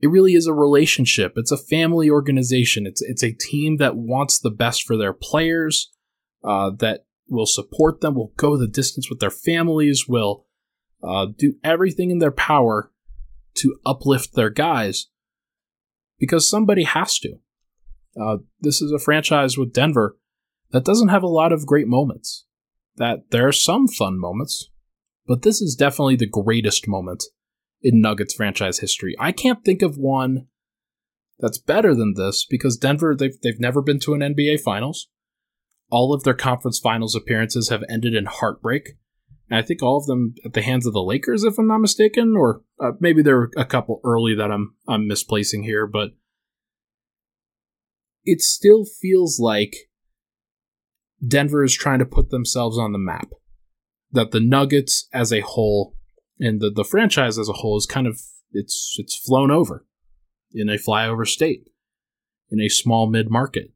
it 0.00 0.08
really 0.08 0.34
is 0.34 0.46
a 0.46 0.52
relationship. 0.52 1.34
It's 1.36 1.50
a 1.50 1.56
family 1.56 2.08
organization. 2.08 2.86
It's 2.86 3.02
it's 3.02 3.22
a 3.22 3.32
team 3.32 3.78
that 3.78 3.96
wants 3.96 4.38
the 4.38 4.50
best 4.50 4.84
for 4.84 4.96
their 4.96 5.12
players, 5.12 5.90
uh, 6.44 6.70
that 6.78 7.06
will 7.28 7.46
support 7.46 8.00
them, 8.00 8.14
will 8.14 8.32
go 8.36 8.56
the 8.56 8.68
distance 8.68 9.10
with 9.10 9.18
their 9.18 9.30
families, 9.30 10.06
will 10.08 10.46
uh, 11.02 11.26
do 11.36 11.54
everything 11.64 12.10
in 12.10 12.18
their 12.18 12.30
power 12.32 12.92
to 13.54 13.76
uplift 13.84 14.34
their 14.34 14.50
guys, 14.50 15.08
because 16.18 16.48
somebody 16.48 16.84
has 16.84 17.18
to. 17.18 17.34
Uh, 18.20 18.38
this 18.60 18.80
is 18.80 18.92
a 18.92 18.98
franchise 18.98 19.58
with 19.58 19.72
Denver 19.72 20.16
that 20.70 20.84
doesn't 20.84 21.08
have 21.08 21.22
a 21.22 21.28
lot 21.28 21.52
of 21.52 21.66
great 21.66 21.86
moments. 21.86 22.46
That 22.96 23.30
there 23.30 23.46
are 23.46 23.52
some 23.52 23.86
fun 23.86 24.18
moments, 24.18 24.70
but 25.26 25.42
this 25.42 25.60
is 25.60 25.76
definitely 25.76 26.16
the 26.16 26.26
greatest 26.26 26.88
moment 26.88 27.24
in 27.82 28.00
Nuggets 28.00 28.34
franchise 28.34 28.78
history. 28.78 29.14
I 29.18 29.32
can't 29.32 29.64
think 29.64 29.82
of 29.82 29.96
one 29.96 30.46
that's 31.38 31.58
better 31.58 31.94
than 31.94 32.14
this 32.14 32.44
because 32.44 32.76
Denver 32.76 33.14
they've 33.16 33.40
they've 33.42 33.60
never 33.60 33.82
been 33.82 34.00
to 34.00 34.14
an 34.14 34.20
NBA 34.20 34.60
finals. 34.60 35.08
All 35.90 36.12
of 36.12 36.24
their 36.24 36.34
conference 36.34 36.78
finals 36.78 37.14
appearances 37.14 37.68
have 37.70 37.84
ended 37.88 38.14
in 38.14 38.26
heartbreak. 38.26 38.90
And 39.50 39.58
I 39.58 39.62
think 39.62 39.82
all 39.82 39.96
of 39.96 40.06
them 40.06 40.34
at 40.44 40.52
the 40.52 40.60
hands 40.60 40.86
of 40.86 40.92
the 40.92 41.02
Lakers, 41.02 41.42
if 41.42 41.58
I'm 41.58 41.68
not 41.68 41.78
mistaken, 41.78 42.34
or 42.36 42.62
uh, 42.78 42.92
maybe 43.00 43.22
there 43.22 43.38
are 43.38 43.50
a 43.56 43.64
couple 43.64 44.00
early 44.04 44.34
that 44.34 44.50
I'm 44.50 44.74
I'm 44.86 45.06
misplacing 45.06 45.62
here, 45.62 45.86
but 45.86 46.10
it 48.24 48.42
still 48.42 48.84
feels 48.84 49.40
like 49.40 49.74
Denver 51.26 51.64
is 51.64 51.74
trying 51.74 51.98
to 52.00 52.04
put 52.04 52.30
themselves 52.30 52.78
on 52.78 52.92
the 52.92 52.98
map. 52.98 53.30
That 54.10 54.30
the 54.30 54.40
Nuggets 54.40 55.08
as 55.12 55.32
a 55.32 55.40
whole 55.40 55.94
and 56.40 56.60
the, 56.60 56.70
the 56.70 56.84
franchise 56.84 57.38
as 57.38 57.48
a 57.48 57.54
whole 57.54 57.76
is 57.76 57.86
kind 57.86 58.06
of 58.06 58.20
it's 58.52 58.96
it's 58.98 59.16
flown 59.16 59.50
over 59.50 59.84
in 60.52 60.68
a 60.68 60.74
flyover 60.74 61.26
state 61.26 61.68
in 62.50 62.60
a 62.60 62.68
small 62.68 63.08
mid 63.08 63.30
market. 63.30 63.72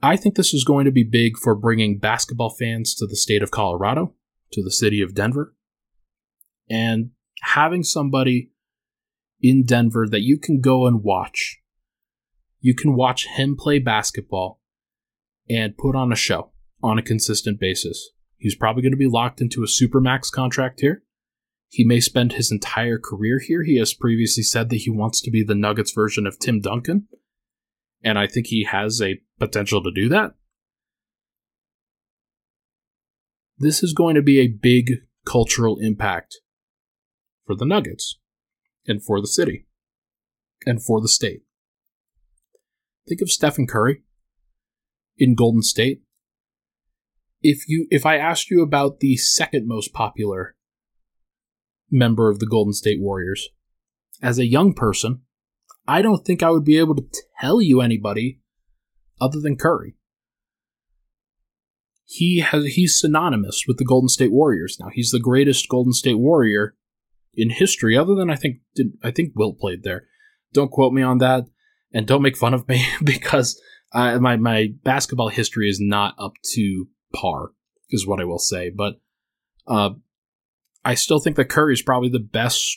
I 0.00 0.16
think 0.16 0.36
this 0.36 0.54
is 0.54 0.64
going 0.64 0.84
to 0.84 0.92
be 0.92 1.02
big 1.02 1.36
for 1.36 1.56
bringing 1.56 1.98
basketball 1.98 2.50
fans 2.50 2.94
to 2.96 3.06
the 3.06 3.16
state 3.16 3.42
of 3.42 3.50
Colorado, 3.50 4.14
to 4.52 4.62
the 4.62 4.70
city 4.70 5.02
of 5.02 5.14
Denver, 5.14 5.56
and 6.70 7.10
having 7.42 7.82
somebody 7.82 8.52
in 9.40 9.64
Denver 9.64 10.06
that 10.08 10.22
you 10.22 10.38
can 10.38 10.60
go 10.60 10.86
and 10.86 11.02
watch. 11.02 11.58
You 12.60 12.74
can 12.74 12.94
watch 12.94 13.26
him 13.26 13.56
play 13.56 13.78
basketball 13.80 14.60
and 15.48 15.76
put 15.76 15.96
on 15.96 16.12
a 16.12 16.16
show 16.16 16.52
on 16.82 16.98
a 16.98 17.02
consistent 17.02 17.58
basis 17.58 18.10
He's 18.38 18.54
probably 18.54 18.82
going 18.82 18.92
to 18.92 18.96
be 18.96 19.08
locked 19.08 19.40
into 19.40 19.62
a 19.62 19.66
supermax 19.66 20.30
contract 20.30 20.80
here. 20.80 21.02
He 21.68 21.84
may 21.84 22.00
spend 22.00 22.32
his 22.32 22.50
entire 22.50 22.98
career 22.98 23.40
here. 23.40 23.62
He 23.62 23.78
has 23.78 23.92
previously 23.92 24.42
said 24.42 24.70
that 24.70 24.76
he 24.76 24.90
wants 24.90 25.20
to 25.20 25.30
be 25.30 25.42
the 25.42 25.54
Nuggets 25.54 25.92
version 25.92 26.26
of 26.26 26.38
Tim 26.38 26.60
Duncan. 26.60 27.08
And 28.02 28.18
I 28.18 28.26
think 28.26 28.46
he 28.46 28.64
has 28.64 29.02
a 29.02 29.20
potential 29.38 29.82
to 29.82 29.90
do 29.90 30.08
that. 30.08 30.34
This 33.58 33.82
is 33.82 33.92
going 33.92 34.14
to 34.14 34.22
be 34.22 34.38
a 34.38 34.46
big 34.46 35.00
cultural 35.26 35.78
impact 35.80 36.38
for 37.44 37.56
the 37.56 37.66
Nuggets 37.66 38.18
and 38.86 39.02
for 39.02 39.20
the 39.20 39.26
city 39.26 39.66
and 40.64 40.82
for 40.82 41.00
the 41.00 41.08
state. 41.08 41.42
Think 43.08 43.20
of 43.20 43.30
Stephen 43.30 43.66
Curry 43.66 44.02
in 45.16 45.34
Golden 45.34 45.62
State. 45.62 46.02
If 47.40 47.68
you 47.68 47.86
if 47.90 48.04
I 48.04 48.16
asked 48.16 48.50
you 48.50 48.62
about 48.62 49.00
the 49.00 49.16
second 49.16 49.66
most 49.66 49.92
popular 49.92 50.56
member 51.90 52.28
of 52.30 52.38
the 52.38 52.46
Golden 52.46 52.72
State 52.72 53.00
Warriors 53.00 53.48
as 54.20 54.38
a 54.38 54.46
young 54.46 54.74
person, 54.74 55.22
I 55.86 56.02
don't 56.02 56.24
think 56.24 56.42
I 56.42 56.50
would 56.50 56.64
be 56.64 56.78
able 56.78 56.96
to 56.96 57.06
tell 57.40 57.62
you 57.62 57.80
anybody 57.80 58.40
other 59.20 59.40
than 59.40 59.56
Curry. 59.56 59.94
He 62.04 62.40
has 62.40 62.74
he's 62.74 62.98
synonymous 62.98 63.64
with 63.68 63.78
the 63.78 63.84
Golden 63.84 64.08
State 64.08 64.32
Warriors 64.32 64.78
now. 64.80 64.88
He's 64.92 65.10
the 65.10 65.20
greatest 65.20 65.68
Golden 65.68 65.92
State 65.92 66.18
Warrior 66.18 66.74
in 67.34 67.50
history, 67.50 67.96
other 67.96 68.14
than 68.14 68.30
I 68.30 68.36
think 68.36 68.58
did, 68.74 68.92
I 69.02 69.10
think 69.10 69.32
Wilt 69.36 69.58
played 69.58 69.84
there. 69.84 70.06
Don't 70.52 70.72
quote 70.72 70.92
me 70.92 71.02
on 71.02 71.18
that, 71.18 71.44
and 71.92 72.06
don't 72.06 72.22
make 72.22 72.36
fun 72.36 72.54
of 72.54 72.66
me 72.66 72.84
because 73.04 73.60
I, 73.92 74.18
my 74.18 74.36
my 74.36 74.68
basketball 74.82 75.28
history 75.28 75.68
is 75.68 75.78
not 75.80 76.14
up 76.18 76.32
to 76.54 76.86
par, 77.14 77.52
is 77.90 78.06
what 78.06 78.20
I 78.20 78.24
will 78.24 78.38
say. 78.38 78.70
But 78.70 79.00
uh, 79.66 79.90
I 80.84 80.94
still 80.94 81.20
think 81.20 81.36
that 81.36 81.48
Curry 81.48 81.72
is 81.72 81.82
probably 81.82 82.08
the 82.08 82.18
best, 82.18 82.76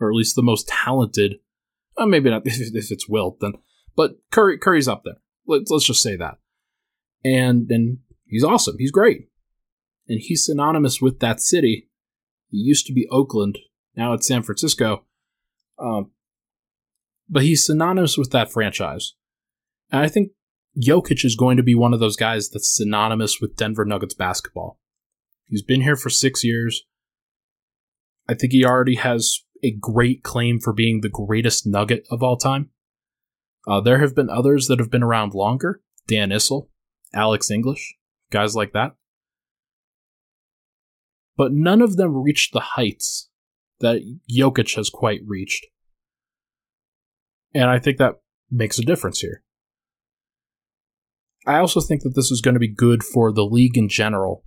or 0.00 0.10
at 0.10 0.16
least 0.16 0.36
the 0.36 0.42
most 0.42 0.68
talented. 0.68 1.36
Uh, 1.96 2.06
maybe 2.06 2.30
not 2.30 2.42
if, 2.46 2.74
if 2.74 2.90
it's 2.90 3.08
Wilt, 3.08 3.40
then, 3.40 3.54
but 3.96 4.16
Curry 4.30 4.58
Curry's 4.58 4.88
up 4.88 5.02
there. 5.04 5.16
Let's 5.46 5.70
let's 5.70 5.86
just 5.86 6.02
say 6.02 6.16
that, 6.16 6.38
and 7.24 7.68
then 7.68 8.00
he's 8.26 8.44
awesome. 8.44 8.76
He's 8.78 8.90
great, 8.90 9.28
and 10.08 10.20
he's 10.20 10.46
synonymous 10.46 11.00
with 11.00 11.20
that 11.20 11.40
city. 11.40 11.88
He 12.48 12.58
used 12.58 12.86
to 12.86 12.92
be 12.92 13.08
Oakland, 13.10 13.58
now 13.96 14.12
it's 14.12 14.28
San 14.28 14.42
Francisco. 14.42 15.04
Um, 15.78 16.10
but 17.28 17.42
he's 17.42 17.66
synonymous 17.66 18.16
with 18.18 18.30
that 18.30 18.52
franchise. 18.52 19.14
And 19.90 20.02
I 20.02 20.08
think 20.08 20.32
Jokic 20.80 21.24
is 21.24 21.36
going 21.36 21.56
to 21.56 21.62
be 21.62 21.74
one 21.74 21.94
of 21.94 22.00
those 22.00 22.16
guys 22.16 22.50
that's 22.50 22.74
synonymous 22.74 23.40
with 23.40 23.56
Denver 23.56 23.84
Nuggets 23.84 24.14
basketball. 24.14 24.78
He's 25.46 25.62
been 25.62 25.82
here 25.82 25.96
for 25.96 26.10
six 26.10 26.44
years. 26.44 26.84
I 28.28 28.34
think 28.34 28.52
he 28.52 28.64
already 28.64 28.96
has 28.96 29.40
a 29.62 29.70
great 29.70 30.22
claim 30.22 30.60
for 30.60 30.72
being 30.72 31.00
the 31.00 31.08
greatest 31.08 31.66
Nugget 31.66 32.06
of 32.10 32.22
all 32.22 32.36
time. 32.36 32.70
Uh, 33.66 33.80
there 33.80 33.98
have 33.98 34.14
been 34.14 34.28
others 34.28 34.66
that 34.66 34.78
have 34.78 34.90
been 34.90 35.02
around 35.02 35.34
longer 35.34 35.80
Dan 36.06 36.30
Issel, 36.30 36.68
Alex 37.14 37.50
English, 37.50 37.96
guys 38.30 38.54
like 38.54 38.72
that. 38.72 38.92
But 41.36 41.52
none 41.52 41.82
of 41.82 41.96
them 41.96 42.22
reached 42.22 42.52
the 42.52 42.60
heights 42.60 43.28
that 43.80 44.02
Jokic 44.30 44.76
has 44.76 44.88
quite 44.88 45.20
reached. 45.26 45.66
And 47.54 47.64
I 47.64 47.78
think 47.78 47.98
that 47.98 48.16
makes 48.50 48.78
a 48.78 48.82
difference 48.82 49.20
here. 49.20 49.42
I 51.46 51.58
also 51.58 51.80
think 51.80 52.02
that 52.02 52.14
this 52.16 52.30
is 52.30 52.40
going 52.40 52.54
to 52.54 52.60
be 52.60 52.72
good 52.72 53.04
for 53.04 53.32
the 53.32 53.44
league 53.44 53.78
in 53.78 53.88
general, 53.88 54.42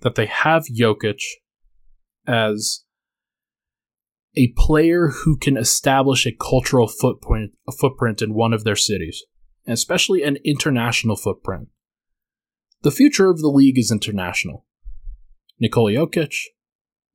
that 0.00 0.16
they 0.16 0.26
have 0.26 0.64
Jokic 0.66 1.20
as 2.26 2.84
a 4.36 4.52
player 4.56 5.08
who 5.08 5.36
can 5.36 5.56
establish 5.56 6.26
a 6.26 6.32
cultural 6.32 6.88
footprint, 6.88 7.52
a 7.68 7.72
footprint 7.72 8.20
in 8.20 8.34
one 8.34 8.52
of 8.52 8.64
their 8.64 8.76
cities, 8.76 9.22
especially 9.66 10.24
an 10.24 10.38
international 10.44 11.16
footprint. 11.16 11.68
The 12.82 12.90
future 12.90 13.30
of 13.30 13.38
the 13.38 13.48
league 13.48 13.78
is 13.78 13.92
international. 13.92 14.66
Nikola 15.60 15.92
Jokic, 15.92 16.34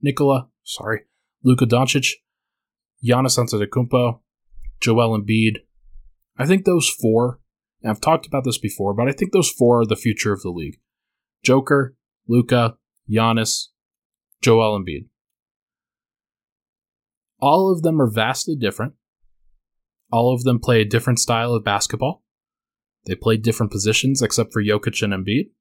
Nikola, 0.01 0.47
sorry, 0.63 1.01
Luka 1.43 1.65
Doncic, 1.65 2.13
Giannis 3.05 3.37
Antetokounmpo, 3.37 4.19
Joel 4.79 5.19
Embiid. 5.19 5.57
I 6.37 6.45
think 6.45 6.63
those 6.63 6.89
four 6.89 7.41
and 7.81 7.89
I've 7.91 8.01
talked 8.01 8.25
about 8.25 8.43
this 8.43 8.57
before, 8.57 8.93
but 8.93 9.07
I 9.07 9.11
think 9.11 9.31
those 9.31 9.49
four 9.49 9.81
are 9.81 9.85
the 9.85 9.95
future 9.95 10.33
of 10.33 10.41
the 10.41 10.49
league 10.49 10.79
Joker, 11.43 11.95
Luka, 12.27 12.75
Giannis, 13.09 13.67
Joel 14.41 14.79
Embiid. 14.79 15.07
All 17.39 17.71
of 17.71 17.81
them 17.83 18.01
are 18.01 18.09
vastly 18.09 18.55
different. 18.55 18.93
All 20.11 20.33
of 20.33 20.43
them 20.43 20.59
play 20.59 20.81
a 20.81 20.85
different 20.85 21.19
style 21.19 21.53
of 21.53 21.63
basketball. 21.63 22.23
They 23.05 23.15
play 23.15 23.37
different 23.37 23.71
positions 23.71 24.21
except 24.21 24.51
for 24.51 24.61
Jokic 24.61 25.01
and 25.01 25.13
Embiid. 25.13 25.51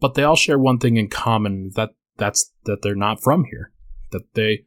But 0.00 0.14
they 0.14 0.24
all 0.24 0.36
share 0.36 0.58
one 0.58 0.78
thing 0.78 0.96
in 0.96 1.08
common 1.08 1.70
that 1.76 1.90
that's 2.16 2.52
that 2.64 2.78
they're 2.82 2.94
not 2.94 3.22
from 3.22 3.44
here. 3.44 3.70
That 4.12 4.34
they 4.34 4.64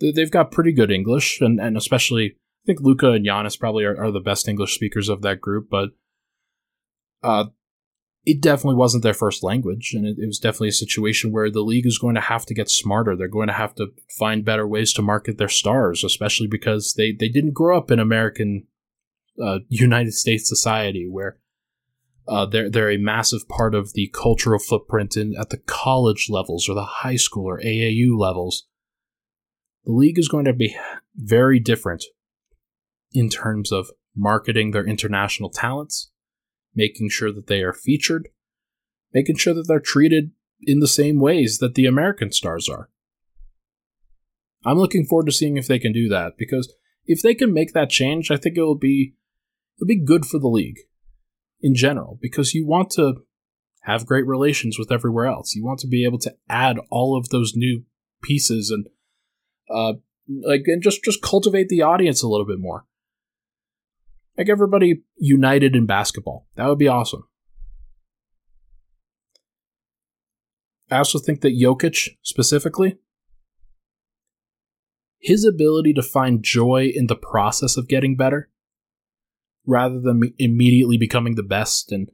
they've 0.00 0.30
got 0.30 0.52
pretty 0.52 0.72
good 0.72 0.90
English, 0.90 1.40
and, 1.40 1.60
and 1.60 1.76
especially 1.76 2.36
I 2.64 2.66
think 2.66 2.80
Luka 2.80 3.12
and 3.12 3.26
Giannis 3.26 3.58
probably 3.58 3.84
are, 3.84 3.96
are 3.96 4.10
the 4.10 4.20
best 4.20 4.48
English 4.48 4.74
speakers 4.74 5.08
of 5.08 5.22
that 5.22 5.40
group, 5.40 5.68
but 5.70 5.90
uh, 7.22 7.46
it 8.24 8.40
definitely 8.40 8.76
wasn't 8.76 9.02
their 9.02 9.14
first 9.14 9.42
language, 9.42 9.92
and 9.94 10.06
it, 10.06 10.18
it, 10.18 10.26
was 10.26 10.38
definitely 10.38 10.68
a 10.68 10.72
situation 10.72 11.32
where 11.32 11.50
the 11.50 11.62
league 11.62 11.86
is 11.86 11.98
going 11.98 12.14
to 12.14 12.20
have 12.20 12.44
to 12.46 12.54
get 12.54 12.68
smarter. 12.68 13.16
They're 13.16 13.28
going 13.28 13.48
to 13.48 13.54
have 13.54 13.74
to 13.76 13.88
find 14.18 14.44
better 14.44 14.66
ways 14.66 14.92
to 14.94 15.02
market 15.02 15.38
their 15.38 15.48
stars, 15.48 16.04
especially 16.04 16.46
because 16.46 16.94
they, 16.96 17.12
they 17.12 17.28
didn't 17.28 17.54
grow 17.54 17.78
up 17.78 17.90
in 17.90 17.98
American 17.98 18.66
uh, 19.42 19.60
United 19.68 20.12
States 20.12 20.48
society 20.48 21.08
where 21.08 21.38
uh, 22.26 22.44
they're 22.44 22.68
they're 22.68 22.90
a 22.90 22.98
massive 22.98 23.48
part 23.48 23.74
of 23.74 23.94
the 23.94 24.08
cultural 24.12 24.58
footprint 24.58 25.16
in 25.16 25.34
at 25.38 25.50
the 25.50 25.56
college 25.56 26.26
levels 26.28 26.68
or 26.68 26.74
the 26.74 26.84
high 26.84 27.16
school 27.16 27.46
or 27.46 27.60
AAU 27.60 28.18
levels 28.18 28.66
the 29.84 29.92
league 29.92 30.18
is 30.18 30.28
going 30.28 30.44
to 30.44 30.52
be 30.52 30.76
very 31.14 31.58
different 31.58 32.04
in 33.12 33.28
terms 33.28 33.72
of 33.72 33.90
marketing 34.14 34.70
their 34.70 34.86
international 34.86 35.50
talents, 35.50 36.10
making 36.74 37.08
sure 37.08 37.32
that 37.32 37.46
they 37.46 37.62
are 37.62 37.72
featured, 37.72 38.28
making 39.14 39.36
sure 39.36 39.54
that 39.54 39.66
they're 39.66 39.80
treated 39.80 40.32
in 40.60 40.80
the 40.80 40.88
same 40.88 41.18
ways 41.18 41.58
that 41.58 41.74
the 41.74 41.86
American 41.86 42.32
stars 42.32 42.68
are. 42.68 42.90
I'm 44.64 44.78
looking 44.78 45.06
forward 45.06 45.26
to 45.26 45.32
seeing 45.32 45.56
if 45.56 45.68
they 45.68 45.78
can 45.78 45.92
do 45.92 46.08
that 46.08 46.32
because 46.36 46.72
if 47.06 47.22
they 47.22 47.34
can 47.34 47.52
make 47.52 47.72
that 47.72 47.90
change, 47.90 48.30
I 48.30 48.36
think 48.36 48.56
it 48.56 48.62
will 48.62 48.76
be 48.76 49.14
it'll 49.76 49.86
be 49.86 50.04
good 50.04 50.26
for 50.26 50.38
the 50.38 50.48
league 50.48 50.80
in 51.60 51.74
general 51.74 52.18
because 52.20 52.54
you 52.54 52.66
want 52.66 52.90
to 52.90 53.22
have 53.82 54.06
great 54.06 54.26
relations 54.26 54.78
with 54.78 54.92
everywhere 54.92 55.26
else. 55.26 55.54
You 55.54 55.64
want 55.64 55.78
to 55.80 55.86
be 55.86 56.04
able 56.04 56.18
to 56.18 56.34
add 56.48 56.78
all 56.90 57.16
of 57.16 57.28
those 57.28 57.54
new 57.54 57.84
pieces 58.22 58.70
and 58.70 58.88
uh, 59.70 59.94
like 60.42 60.62
and 60.66 60.82
just 60.82 61.02
just 61.02 61.22
cultivate 61.22 61.68
the 61.68 61.82
audience 61.82 62.22
a 62.22 62.28
little 62.28 62.46
bit 62.46 62.58
more. 62.58 62.84
Like 64.36 64.48
everybody 64.48 65.02
united 65.16 65.74
in 65.74 65.86
basketball. 65.86 66.46
That 66.54 66.68
would 66.68 66.78
be 66.78 66.88
awesome. 66.88 67.24
I 70.90 70.98
also 70.98 71.18
think 71.18 71.42
that 71.42 71.58
Jokic 71.58 72.08
specifically, 72.22 72.96
his 75.18 75.44
ability 75.44 75.92
to 75.94 76.02
find 76.02 76.42
joy 76.42 76.90
in 76.94 77.08
the 77.08 77.16
process 77.16 77.76
of 77.76 77.88
getting 77.88 78.16
better, 78.16 78.48
rather 79.66 80.00
than 80.00 80.34
immediately 80.38 80.96
becoming 80.96 81.34
the 81.34 81.42
best 81.42 81.92
and 81.92 82.10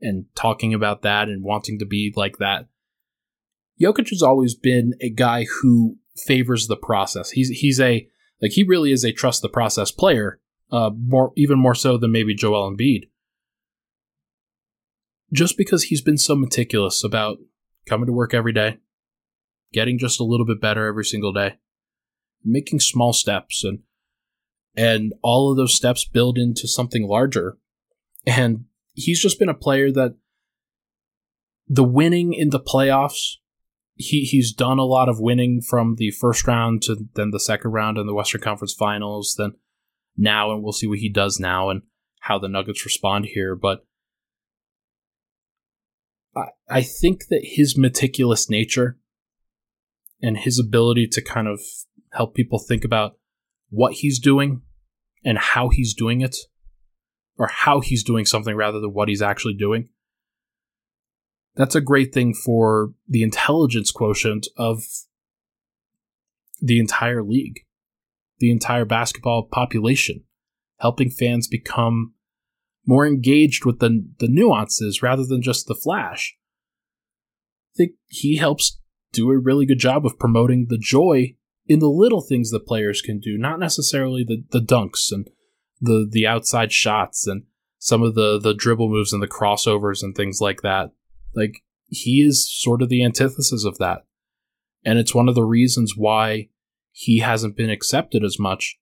and 0.00 0.26
talking 0.34 0.74
about 0.74 1.02
that 1.02 1.28
and 1.28 1.42
wanting 1.42 1.78
to 1.78 1.86
be 1.86 2.12
like 2.16 2.38
that. 2.38 2.66
Jokic 3.80 4.10
has 4.10 4.22
always 4.22 4.54
been 4.54 4.94
a 5.00 5.10
guy 5.10 5.44
who 5.44 5.98
favors 6.26 6.66
the 6.66 6.76
process. 6.76 7.30
He's 7.30 7.48
he's 7.48 7.80
a 7.80 8.08
like 8.40 8.52
he 8.52 8.64
really 8.64 8.92
is 8.92 9.04
a 9.04 9.12
trust 9.12 9.42
the 9.42 9.48
process 9.48 9.90
player, 9.90 10.40
uh, 10.70 10.90
more 10.96 11.32
even 11.36 11.58
more 11.58 11.74
so 11.74 11.96
than 11.96 12.12
maybe 12.12 12.34
Joel 12.34 12.70
Embiid. 12.70 13.08
Just 15.32 15.58
because 15.58 15.84
he's 15.84 16.00
been 16.00 16.18
so 16.18 16.34
meticulous 16.34 17.04
about 17.04 17.38
coming 17.86 18.06
to 18.06 18.12
work 18.12 18.32
every 18.32 18.52
day, 18.52 18.78
getting 19.72 19.98
just 19.98 20.20
a 20.20 20.24
little 20.24 20.46
bit 20.46 20.60
better 20.60 20.86
every 20.86 21.04
single 21.04 21.32
day, 21.32 21.56
making 22.44 22.80
small 22.80 23.12
steps 23.12 23.64
and 23.64 23.80
and 24.76 25.12
all 25.22 25.50
of 25.50 25.56
those 25.56 25.74
steps 25.74 26.04
build 26.04 26.38
into 26.38 26.68
something 26.68 27.06
larger. 27.06 27.58
And 28.26 28.66
he's 28.94 29.20
just 29.20 29.38
been 29.38 29.48
a 29.48 29.54
player 29.54 29.90
that 29.90 30.14
the 31.66 31.84
winning 31.84 32.32
in 32.32 32.50
the 32.50 32.60
playoffs 32.60 33.36
he 33.98 34.22
he's 34.22 34.52
done 34.52 34.78
a 34.78 34.84
lot 34.84 35.08
of 35.08 35.20
winning 35.20 35.60
from 35.60 35.96
the 35.96 36.12
first 36.12 36.46
round 36.46 36.82
to 36.82 36.96
then 37.14 37.30
the 37.32 37.40
second 37.40 37.72
round 37.72 37.98
in 37.98 38.06
the 38.06 38.14
Western 38.14 38.40
Conference 38.40 38.72
Finals, 38.72 39.34
then 39.36 39.54
now, 40.16 40.52
and 40.52 40.62
we'll 40.62 40.72
see 40.72 40.86
what 40.86 40.98
he 40.98 41.08
does 41.08 41.38
now 41.38 41.68
and 41.68 41.82
how 42.20 42.38
the 42.38 42.48
Nuggets 42.48 42.84
respond 42.84 43.26
here, 43.26 43.54
but 43.54 43.84
I, 46.36 46.46
I 46.68 46.82
think 46.82 47.26
that 47.28 47.40
his 47.42 47.76
meticulous 47.76 48.48
nature 48.48 48.98
and 50.22 50.38
his 50.38 50.58
ability 50.58 51.06
to 51.08 51.22
kind 51.22 51.48
of 51.48 51.60
help 52.12 52.34
people 52.34 52.58
think 52.58 52.84
about 52.84 53.18
what 53.70 53.94
he's 53.94 54.18
doing 54.18 54.62
and 55.24 55.38
how 55.38 55.68
he's 55.68 55.94
doing 55.94 56.20
it, 56.20 56.36
or 57.36 57.48
how 57.48 57.80
he's 57.80 58.04
doing 58.04 58.24
something 58.24 58.54
rather 58.54 58.80
than 58.80 58.92
what 58.92 59.08
he's 59.08 59.22
actually 59.22 59.54
doing. 59.54 59.88
That's 61.56 61.74
a 61.74 61.80
great 61.80 62.14
thing 62.14 62.34
for 62.34 62.92
the 63.08 63.22
intelligence 63.22 63.90
quotient 63.90 64.46
of 64.56 64.84
the 66.60 66.78
entire 66.78 67.22
league, 67.22 67.60
the 68.38 68.50
entire 68.50 68.84
basketball 68.84 69.44
population, 69.44 70.24
helping 70.78 71.10
fans 71.10 71.48
become 71.48 72.14
more 72.86 73.06
engaged 73.06 73.64
with 73.64 73.80
the, 73.80 74.06
the 74.18 74.28
nuances 74.28 75.02
rather 75.02 75.24
than 75.24 75.42
just 75.42 75.66
the 75.66 75.74
flash. 75.74 76.36
I 77.74 77.76
think 77.76 77.92
he 78.06 78.36
helps 78.36 78.80
do 79.12 79.30
a 79.30 79.38
really 79.38 79.66
good 79.66 79.78
job 79.78 80.06
of 80.06 80.18
promoting 80.18 80.66
the 80.68 80.78
joy 80.78 81.34
in 81.66 81.80
the 81.80 81.88
little 81.88 82.22
things 82.22 82.50
that 82.50 82.66
players 82.66 83.02
can 83.02 83.20
do, 83.20 83.36
not 83.36 83.60
necessarily 83.60 84.24
the, 84.24 84.44
the 84.50 84.64
dunks 84.64 85.12
and 85.12 85.28
the 85.80 86.08
the 86.10 86.26
outside 86.26 86.72
shots 86.72 87.26
and 87.26 87.44
some 87.78 88.02
of 88.02 88.14
the 88.14 88.38
the 88.38 88.54
dribble 88.54 88.88
moves 88.88 89.12
and 89.12 89.22
the 89.22 89.28
crossovers 89.28 90.02
and 90.02 90.16
things 90.16 90.40
like 90.40 90.62
that. 90.62 90.90
Like 91.34 91.62
he 91.86 92.22
is 92.22 92.50
sort 92.50 92.82
of 92.82 92.88
the 92.88 93.04
antithesis 93.04 93.64
of 93.64 93.78
that. 93.78 94.04
And 94.84 94.98
it's 94.98 95.14
one 95.14 95.28
of 95.28 95.34
the 95.34 95.44
reasons 95.44 95.94
why 95.96 96.48
he 96.92 97.18
hasn't 97.18 97.56
been 97.56 97.70
accepted 97.70 98.24
as 98.24 98.38
much 98.38 98.78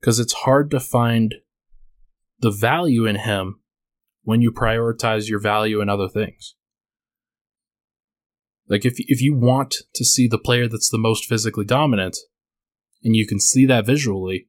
because 0.00 0.18
it's 0.18 0.32
hard 0.32 0.70
to 0.70 0.80
find 0.80 1.36
the 2.40 2.50
value 2.50 3.06
in 3.06 3.16
him 3.16 3.60
when 4.24 4.40
you 4.40 4.50
prioritize 4.50 5.28
your 5.28 5.40
value 5.40 5.80
in 5.80 5.88
other 5.88 6.08
things. 6.08 6.54
Like 8.68 8.84
if 8.84 8.94
if 8.98 9.20
you 9.20 9.34
want 9.34 9.76
to 9.94 10.04
see 10.04 10.26
the 10.28 10.38
player 10.38 10.68
that's 10.68 10.90
the 10.90 10.98
most 10.98 11.26
physically 11.26 11.64
dominant, 11.64 12.16
and 13.04 13.16
you 13.16 13.26
can 13.26 13.40
see 13.40 13.66
that 13.66 13.86
visually, 13.86 14.48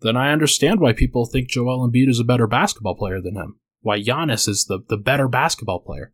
then 0.00 0.16
I 0.16 0.32
understand 0.32 0.80
why 0.80 0.92
people 0.92 1.26
think 1.26 1.48
Joel 1.48 1.88
Embiid 1.88 2.08
is 2.08 2.20
a 2.20 2.24
better 2.24 2.46
basketball 2.46 2.94
player 2.94 3.20
than 3.20 3.36
him. 3.36 3.58
Why 3.80 4.00
Giannis 4.00 4.48
is 4.48 4.66
the, 4.66 4.80
the 4.88 4.96
better 4.96 5.28
basketball 5.28 5.80
player. 5.80 6.12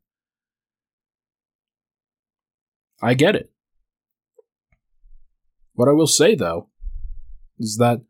I 3.05 3.15
get 3.15 3.37
it. 3.37 3.51
What 5.75 5.89
I 5.89 5.93
will 5.93 6.07
say 6.07 6.35
though 6.35 6.69
is 7.59 7.77
that 7.79 8.01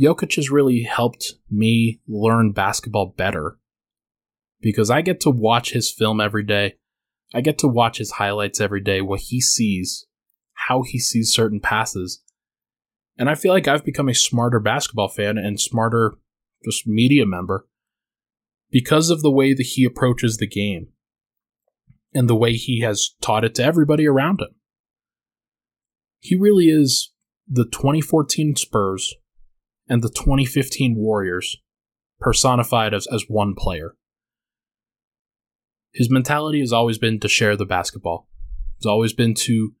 Jokic 0.00 0.36
has 0.36 0.50
really 0.50 0.82
helped 0.82 1.34
me 1.50 2.00
learn 2.06 2.52
basketball 2.52 3.14
better 3.16 3.58
because 4.60 4.90
I 4.90 5.00
get 5.02 5.20
to 5.20 5.30
watch 5.30 5.72
his 5.72 5.90
film 5.90 6.20
every 6.20 6.44
day 6.44 6.74
I 7.34 7.40
get 7.42 7.58
to 7.58 7.68
watch 7.68 7.98
his 7.98 8.12
highlights 8.12 8.60
every 8.60 8.80
day, 8.80 9.00
what 9.00 9.20
he 9.20 9.40
sees, 9.40 10.06
how 10.54 10.82
he 10.82 10.98
sees 10.98 11.32
certain 11.32 11.60
passes. 11.60 12.22
And 13.18 13.28
I 13.28 13.34
feel 13.34 13.52
like 13.52 13.68
I've 13.68 13.84
become 13.84 14.08
a 14.08 14.14
smarter 14.14 14.60
basketball 14.60 15.08
fan 15.08 15.36
and 15.36 15.60
smarter 15.60 16.14
just 16.64 16.86
media 16.86 17.26
member 17.26 17.66
because 18.70 19.10
of 19.10 19.22
the 19.22 19.30
way 19.30 19.52
that 19.52 19.66
he 19.74 19.84
approaches 19.84 20.36
the 20.36 20.46
game 20.46 20.88
and 22.14 22.28
the 22.28 22.36
way 22.36 22.54
he 22.54 22.80
has 22.80 23.14
taught 23.20 23.44
it 23.44 23.54
to 23.56 23.64
everybody 23.64 24.06
around 24.06 24.40
him. 24.40 24.54
He 26.20 26.36
really 26.36 26.66
is 26.66 27.12
the 27.46 27.64
2014 27.64 28.56
Spurs 28.56 29.14
and 29.88 30.02
the 30.02 30.08
2015 30.08 30.96
Warriors 30.96 31.56
personified 32.20 32.92
as, 32.92 33.06
as 33.12 33.24
one 33.28 33.54
player. 33.56 33.94
His 35.92 36.10
mentality 36.10 36.60
has 36.60 36.72
always 36.72 36.98
been 36.98 37.20
to 37.20 37.28
share 37.28 37.56
the 37.56 37.64
basketball. 37.64 38.28
It's 38.76 38.86
always 38.86 39.12
been 39.12 39.34
to 39.34 39.74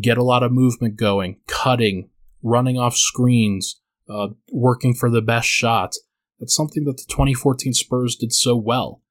get 0.00 0.18
a 0.18 0.22
lot 0.22 0.42
of 0.42 0.52
movement 0.52 0.96
going, 0.96 1.40
cutting, 1.46 2.10
running 2.42 2.78
off 2.78 2.96
screens, 2.96 3.80
uh, 4.08 4.28
working 4.52 4.94
for 4.94 5.10
the 5.10 5.22
best 5.22 5.48
shot. 5.48 5.94
That's 6.38 6.54
something 6.54 6.84
that 6.84 6.96
the 6.96 7.04
2014 7.08 7.72
Spurs 7.72 8.16
did 8.16 8.32
so 8.32 8.56
well. 8.56 9.02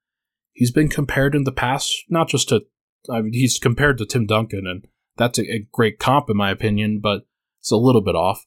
He's 0.53 0.71
been 0.71 0.89
compared 0.89 1.35
in 1.35 1.43
the 1.43 1.51
past, 1.51 1.91
not 2.09 2.27
just 2.27 2.49
to, 2.49 2.61
I 3.09 3.21
mean, 3.21 3.33
he's 3.33 3.57
compared 3.57 3.97
to 3.97 4.05
Tim 4.05 4.25
Duncan, 4.25 4.67
and 4.67 4.85
that's 5.17 5.39
a, 5.39 5.43
a 5.43 5.67
great 5.71 5.99
comp 5.99 6.29
in 6.29 6.37
my 6.37 6.51
opinion, 6.51 6.99
but 7.01 7.21
it's 7.59 7.71
a 7.71 7.77
little 7.77 8.01
bit 8.01 8.15
off. 8.15 8.45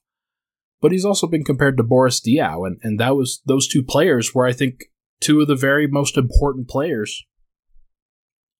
But 0.81 0.91
he's 0.91 1.05
also 1.05 1.25
been 1.27 1.43
compared 1.43 1.77
to 1.77 1.83
Boris 1.83 2.21
Diaw, 2.21 2.67
and, 2.67 2.79
and 2.83 2.99
that 2.99 3.15
was 3.15 3.41
those 3.45 3.67
two 3.67 3.81
players 3.81 4.35
were, 4.35 4.45
I 4.45 4.53
think, 4.53 4.85
two 5.19 5.41
of 5.41 5.47
the 5.47 5.55
very 5.55 5.87
most 5.87 6.17
important 6.17 6.67
players 6.67 7.25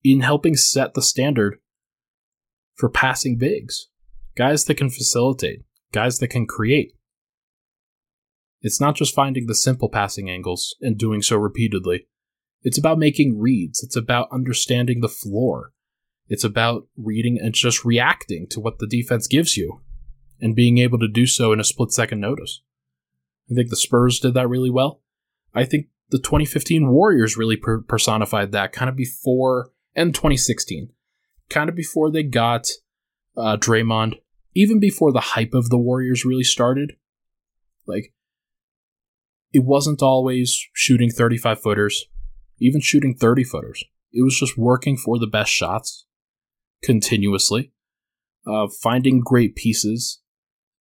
in 0.04 0.22
helping 0.22 0.56
set 0.56 0.94
the 0.94 1.02
standard 1.02 1.60
for 2.76 2.90
passing 2.90 3.38
bigs. 3.38 3.88
Guys 4.36 4.66
that 4.66 4.76
can 4.76 4.90
facilitate, 4.90 5.64
guys 5.92 6.20
that 6.20 6.28
can 6.28 6.46
create. 6.46 6.94
It's 8.62 8.82
not 8.82 8.96
just 8.96 9.14
finding 9.14 9.48
the 9.48 9.56
simple 9.56 9.90
passing 9.90 10.30
angles 10.30 10.76
and 10.82 10.98
doing 10.98 11.22
so 11.22 11.38
repeatedly. 11.38 12.08
It's 12.66 12.80
about 12.80 12.98
making 12.98 13.40
reads. 13.40 13.84
It's 13.84 13.96
about 13.96 14.28
understanding 14.32 15.00
the 15.00 15.08
floor. 15.08 15.72
It's 16.28 16.44
about 16.44 16.88
reading 16.98 17.38
and 17.40 17.54
just 17.54 17.86
reacting 17.86 18.48
to 18.48 18.60
what 18.60 18.80
the 18.80 18.88
defense 18.88 19.28
gives 19.28 19.56
you 19.56 19.82
and 20.42 20.56
being 20.56 20.80
able 20.80 20.98
to 20.98 21.08
do 21.08 21.28
so 21.28 21.54
in 21.54 21.60
a 21.60 21.64
split 21.64 21.92
second 21.92 22.20
notice. 22.20 22.62
I 23.52 23.54
think 23.54 23.70
the 23.70 23.76
Spurs 23.76 24.20
did 24.20 24.34
that 24.34 24.50
really 24.50 24.72
well. 24.72 25.02
I 25.54 25.64
think 25.64 25.90
the 26.10 26.18
2015 26.18 26.90
Warriors 26.90 27.38
really 27.38 27.56
per- 27.56 27.82
personified 27.82 28.52
that 28.52 28.74
kind 28.74 28.90
of 28.90 28.96
before 28.96 29.70
and 29.96 30.16
2016, 30.16 30.90
kind 31.50 31.70
of 31.70 31.76
before 31.76 32.10
they 32.10 32.24
got 32.24 32.68
uh, 33.38 33.58
Draymond, 33.58 34.16
even 34.56 34.80
before 34.80 35.12
the 35.12 35.20
hype 35.20 35.54
of 35.54 35.70
the 35.70 35.78
Warriors 35.78 36.26
really 36.26 36.44
started. 36.44 36.94
Like, 37.86 38.12
it 39.54 39.64
wasn't 39.64 40.02
always 40.02 40.68
shooting 40.74 41.12
35 41.12 41.62
footers, 41.62 42.08
even 42.60 42.82
shooting 42.82 43.16
30 43.16 43.44
footers. 43.44 43.84
It 44.12 44.24
was 44.24 44.40
just 44.40 44.58
working 44.58 44.98
for 44.98 45.20
the 45.20 45.28
best 45.28 45.52
shots 45.52 46.06
continuously, 46.82 47.72
uh, 48.48 48.68
finding 48.82 49.20
great 49.20 49.56
pieces 49.56 50.22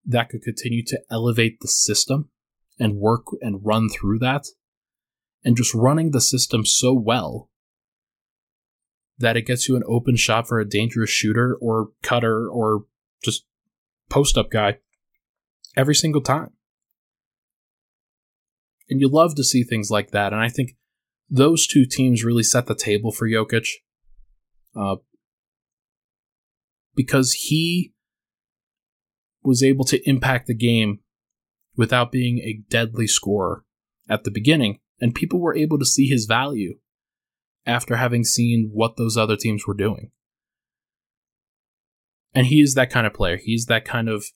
that 0.05 0.29
could 0.29 0.43
continue 0.43 0.85
to 0.87 1.01
elevate 1.11 1.59
the 1.61 1.69
system 1.69 2.31
and 2.79 2.97
work 2.97 3.25
and 3.41 3.65
run 3.65 3.89
through 3.89 4.19
that, 4.19 4.47
and 5.45 5.57
just 5.57 5.75
running 5.75 6.11
the 6.11 6.21
system 6.21 6.65
so 6.65 6.93
well 6.93 7.51
that 9.19 9.37
it 9.37 9.47
gets 9.47 9.69
you 9.69 9.77
an 9.77 9.85
open 9.87 10.17
shot 10.17 10.47
for 10.47 10.59
a 10.59 10.69
dangerous 10.69 11.11
shooter 11.11 11.57
or 11.61 11.91
cutter 12.03 12.49
or 12.49 12.85
just 13.23 13.45
post 14.11 14.37
up 14.37 14.51
guy 14.51 14.79
every 15.77 15.95
single 15.95 16.21
time. 16.21 16.51
And 18.91 19.01
you 19.01 19.09
love 19.09 19.35
to 19.37 19.45
see 19.45 19.63
things 19.63 19.91
like 19.91 20.11
that. 20.11 20.33
And 20.33 20.43
I 20.43 20.49
think 20.49 20.77
those 21.29 21.67
two 21.67 21.85
teams 21.87 22.25
really 22.25 22.43
set 22.43 22.67
the 22.67 22.75
table 22.75 23.13
for 23.13 23.29
Jokic 23.29 23.67
uh, 24.77 24.97
because 26.95 27.33
he 27.33 27.93
was 29.43 29.63
able 29.63 29.85
to 29.87 30.09
impact 30.09 30.47
the 30.47 30.55
game 30.55 31.01
without 31.77 32.13
being 32.13 32.39
a 32.39 32.63
deadly 32.69 33.07
scorer 33.07 33.65
at 34.09 34.25
the 34.25 34.31
beginning. 34.31 34.79
And 35.01 35.15
people 35.15 35.41
were 35.41 35.57
able 35.57 35.79
to 35.79 35.87
see 35.87 36.07
his 36.07 36.25
value 36.25 36.79
after 37.67 37.97
having 37.97 38.25
seen 38.25 38.71
what 38.73 38.97
those 38.97 39.17
other 39.17 39.37
teams 39.37 39.67
were 39.67 39.75
doing. 39.75 40.11
And 42.35 42.47
he 42.47 42.61
is 42.61 42.75
that 42.75 42.91
kind 42.91 43.07
of 43.07 43.15
player. 43.15 43.39
He's 43.43 43.67
that 43.67 43.85
kind 43.85 44.09
of 44.09 44.27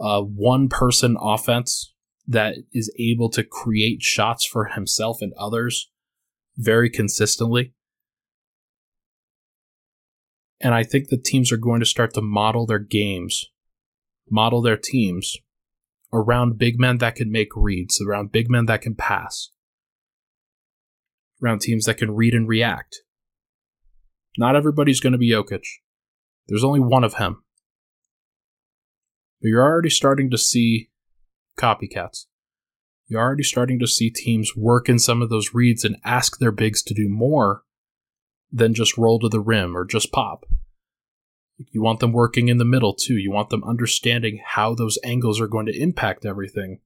uh, 0.00 0.20
one 0.20 0.68
person 0.68 1.16
offense 1.20 1.94
that 2.26 2.56
is 2.72 2.92
able 2.98 3.30
to 3.30 3.42
create 3.42 4.02
shots 4.02 4.46
for 4.46 4.66
himself 4.66 5.18
and 5.20 5.32
others 5.38 5.90
very 6.58 6.90
consistently. 6.90 7.72
And 10.60 10.74
I 10.74 10.82
think 10.82 11.08
the 11.08 11.16
teams 11.16 11.52
are 11.52 11.56
going 11.56 11.80
to 11.80 11.86
start 11.86 12.12
to 12.14 12.20
model 12.20 12.66
their 12.66 12.80
games, 12.80 13.46
model 14.28 14.60
their 14.60 14.76
teams 14.76 15.36
around 16.12 16.58
big 16.58 16.78
men 16.78 16.98
that 16.98 17.14
can 17.14 17.30
make 17.30 17.48
reads, 17.54 18.00
around 18.00 18.32
big 18.32 18.50
men 18.50 18.66
that 18.66 18.82
can 18.82 18.94
pass 18.94 19.50
around 21.42 21.60
teams 21.60 21.84
that 21.84 21.98
can 21.98 22.14
read 22.14 22.34
and 22.34 22.48
react. 22.48 23.02
Not 24.36 24.56
everybody's 24.56 25.00
going 25.00 25.12
to 25.12 25.18
be 25.18 25.30
Jokic. 25.30 25.64
There's 26.46 26.64
only 26.64 26.80
one 26.80 27.04
of 27.04 27.14
him. 27.14 27.42
But 29.40 29.48
you're 29.48 29.62
already 29.62 29.90
starting 29.90 30.30
to 30.30 30.38
see 30.38 30.90
copycats. 31.58 32.26
You're 33.08 33.22
already 33.22 33.42
starting 33.42 33.78
to 33.78 33.86
see 33.86 34.10
teams 34.10 34.54
work 34.54 34.88
in 34.88 34.98
some 34.98 35.22
of 35.22 35.30
those 35.30 35.54
reads 35.54 35.82
and 35.82 35.96
ask 36.04 36.38
their 36.38 36.52
bigs 36.52 36.82
to 36.82 36.94
do 36.94 37.08
more 37.08 37.62
than 38.52 38.74
just 38.74 38.98
roll 38.98 39.18
to 39.20 39.28
the 39.28 39.40
rim 39.40 39.74
or 39.76 39.86
just 39.86 40.12
pop. 40.12 40.44
You 41.70 41.82
want 41.82 42.00
them 42.00 42.12
working 42.12 42.48
in 42.48 42.58
the 42.58 42.64
middle 42.64 42.94
too. 42.94 43.14
You 43.14 43.32
want 43.32 43.48
them 43.48 43.64
understanding 43.64 44.40
how 44.44 44.74
those 44.74 44.98
angles 45.02 45.40
are 45.40 45.48
going 45.48 45.66
to 45.66 45.80
impact 45.80 46.26
everything. 46.26 46.80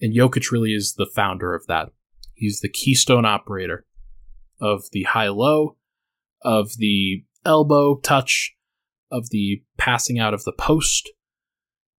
And 0.00 0.14
Jokic 0.14 0.50
really 0.50 0.72
is 0.72 0.94
the 0.94 1.10
founder 1.14 1.54
of 1.54 1.66
that. 1.68 1.90
He's 2.34 2.60
the 2.60 2.68
keystone 2.68 3.24
operator 3.24 3.86
of 4.60 4.84
the 4.92 5.04
high 5.04 5.28
low, 5.28 5.76
of 6.42 6.76
the 6.76 7.24
elbow 7.44 7.96
touch, 8.00 8.54
of 9.10 9.30
the 9.30 9.62
passing 9.76 10.18
out 10.18 10.34
of 10.34 10.44
the 10.44 10.52
post, 10.52 11.10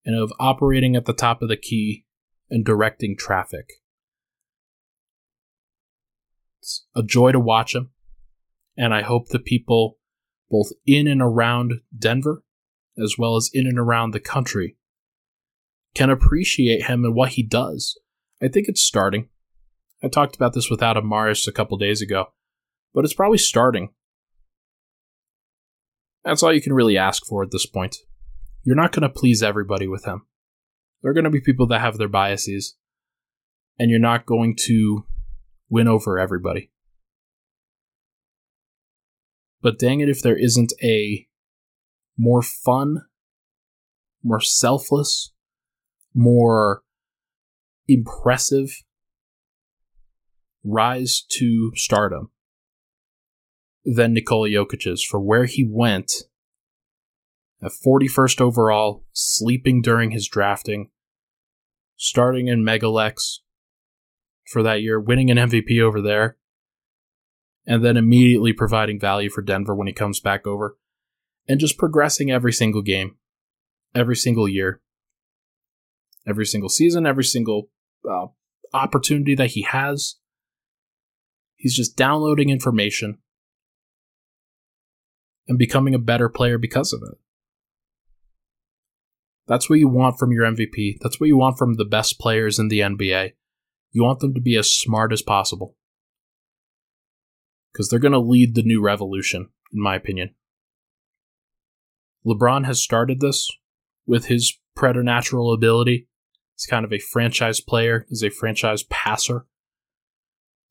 and 0.05 0.15
of 0.15 0.31
operating 0.39 0.95
at 0.95 1.05
the 1.05 1.13
top 1.13 1.41
of 1.41 1.49
the 1.49 1.57
key 1.57 2.05
and 2.49 2.65
directing 2.65 3.15
traffic. 3.17 3.69
It's 6.59 6.85
a 6.95 7.03
joy 7.03 7.31
to 7.31 7.39
watch 7.39 7.75
him, 7.75 7.91
and 8.77 8.93
I 8.93 9.01
hope 9.01 9.29
the 9.29 9.39
people 9.39 9.97
both 10.49 10.71
in 10.85 11.07
and 11.07 11.21
around 11.21 11.73
Denver, 11.97 12.43
as 13.01 13.15
well 13.17 13.35
as 13.35 13.49
in 13.53 13.67
and 13.67 13.77
around 13.77 14.12
the 14.12 14.19
country, 14.19 14.75
can 15.93 16.09
appreciate 16.09 16.85
him 16.85 17.05
and 17.05 17.15
what 17.15 17.29
he 17.29 17.43
does. 17.43 17.97
I 18.41 18.47
think 18.47 18.67
it's 18.67 18.81
starting. 18.81 19.29
I 20.03 20.07
talked 20.07 20.35
about 20.35 20.53
this 20.53 20.69
with 20.69 20.81
Adam 20.81 21.07
Mares 21.07 21.47
a 21.47 21.51
couple 21.51 21.77
days 21.77 22.01
ago, 22.01 22.27
but 22.93 23.03
it's 23.03 23.13
probably 23.13 23.38
starting. 23.38 23.89
That's 26.23 26.43
all 26.43 26.53
you 26.53 26.62
can 26.62 26.73
really 26.73 26.97
ask 26.97 27.25
for 27.25 27.43
at 27.43 27.51
this 27.51 27.65
point. 27.65 27.97
You're 28.63 28.75
not 28.75 28.91
going 28.91 29.03
to 29.03 29.09
please 29.09 29.41
everybody 29.41 29.88
with 29.88 30.05
him. 30.05 30.25
There 31.01 31.12
are 31.12 31.13
going 31.13 31.23
to 31.23 31.29
be 31.29 31.41
people 31.41 31.67
that 31.67 31.81
have 31.81 31.97
their 31.97 32.09
biases, 32.09 32.75
and 33.77 33.89
you're 33.89 33.99
not 33.99 34.25
going 34.25 34.55
to 34.67 35.05
win 35.69 35.88
over 35.88 36.19
everybody. 36.19 36.71
But 39.62 39.79
dang 39.79 39.99
it, 39.99 40.09
if 40.09 40.21
there 40.21 40.38
isn't 40.38 40.73
a 40.81 41.27
more 42.17 42.41
fun, 42.41 43.03
more 44.23 44.41
selfless, 44.41 45.31
more 46.13 46.81
impressive 47.88 48.83
rise 50.63 51.25
to 51.29 51.71
stardom 51.75 52.31
than 53.85 54.13
Nikola 54.13 54.49
Jokic's 54.49 55.03
for 55.03 55.19
where 55.19 55.45
he 55.45 55.67
went 55.69 56.12
at 57.61 57.71
41st 57.71 58.41
overall, 58.41 59.05
sleeping 59.11 59.81
during 59.81 60.11
his 60.11 60.27
drafting, 60.27 60.89
starting 61.97 62.47
in 62.47 62.63
Mega 62.63 62.87
Leks 62.87 63.41
for 64.51 64.63
that 64.63 64.81
year, 64.81 64.99
winning 64.99 65.29
an 65.29 65.37
MVP 65.37 65.81
over 65.81 66.01
there, 66.01 66.37
and 67.65 67.83
then 67.83 67.97
immediately 67.97 68.53
providing 68.53 68.99
value 68.99 69.29
for 69.29 69.41
Denver 69.41 69.75
when 69.75 69.87
he 69.87 69.93
comes 69.93 70.19
back 70.19 70.47
over, 70.47 70.77
and 71.47 71.59
just 71.59 71.77
progressing 71.77 72.31
every 72.31 72.53
single 72.53 72.81
game, 72.81 73.17
every 73.93 74.15
single 74.15 74.47
year, 74.47 74.81
every 76.27 76.45
single 76.45 76.69
season, 76.69 77.05
every 77.05 77.23
single 77.23 77.69
uh, 78.09 78.27
opportunity 78.73 79.35
that 79.35 79.51
he 79.51 79.63
has. 79.63 80.15
He's 81.57 81.75
just 81.75 81.97
downloading 81.97 82.49
information 82.49 83.17
and 85.47 85.57
becoming 85.57 85.93
a 85.93 85.99
better 85.99 86.29
player 86.29 86.57
because 86.57 86.93
of 86.93 87.01
it. 87.03 87.17
That's 89.49 89.67
what 89.67 89.79
you 89.79 89.88
want 89.88 90.19
from 90.19 90.31
your 90.31 90.45
MVP. 90.45 90.99
That's 91.01 91.19
what 91.19 91.25
you 91.25 91.35
want 91.35 91.57
from 91.57 91.73
the 91.73 91.83
best 91.83 92.19
players 92.19 92.59
in 92.59 92.67
the 92.67 92.81
NBA. 92.81 93.31
You 93.91 94.03
want 94.03 94.19
them 94.19 94.35
to 94.35 94.39
be 94.39 94.55
as 94.55 94.71
smart 94.71 95.12
as 95.12 95.23
possible. 95.23 95.75
Because 97.73 97.89
they're 97.89 97.97
going 97.97 98.12
to 98.12 98.19
lead 98.19 98.53
the 98.53 98.62
new 98.62 98.79
revolution, 98.79 99.49
in 99.73 99.81
my 99.81 99.95
opinion. 99.95 100.35
LeBron 102.23 102.65
has 102.65 102.79
started 102.79 103.21
this 103.21 103.49
with 104.05 104.25
his 104.25 104.53
preternatural 104.75 105.51
ability. 105.51 106.07
He's 106.55 106.67
kind 106.67 106.85
of 106.85 106.93
a 106.93 106.99
franchise 106.99 107.59
player, 107.59 108.05
he's 108.07 108.23
a 108.23 108.29
franchise 108.29 108.83
passer 108.83 109.47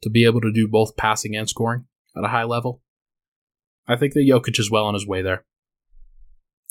to 0.03 0.11
be 0.11 0.25
able 0.25 0.41
to 0.41 0.53
do 0.53 0.69
both 0.69 0.97
passing 0.97 1.35
and 1.35 1.49
scoring 1.49 1.87
at 2.17 2.25
a 2.25 2.29
high 2.29 2.45
level. 2.45 2.81
I 3.89 3.97
think 3.97 4.13
that 4.13 4.29
Jokic 4.29 4.61
is 4.61 4.71
well 4.71 4.85
on 4.85 4.95
his 4.95 5.07
way 5.07 5.21
there 5.21 5.47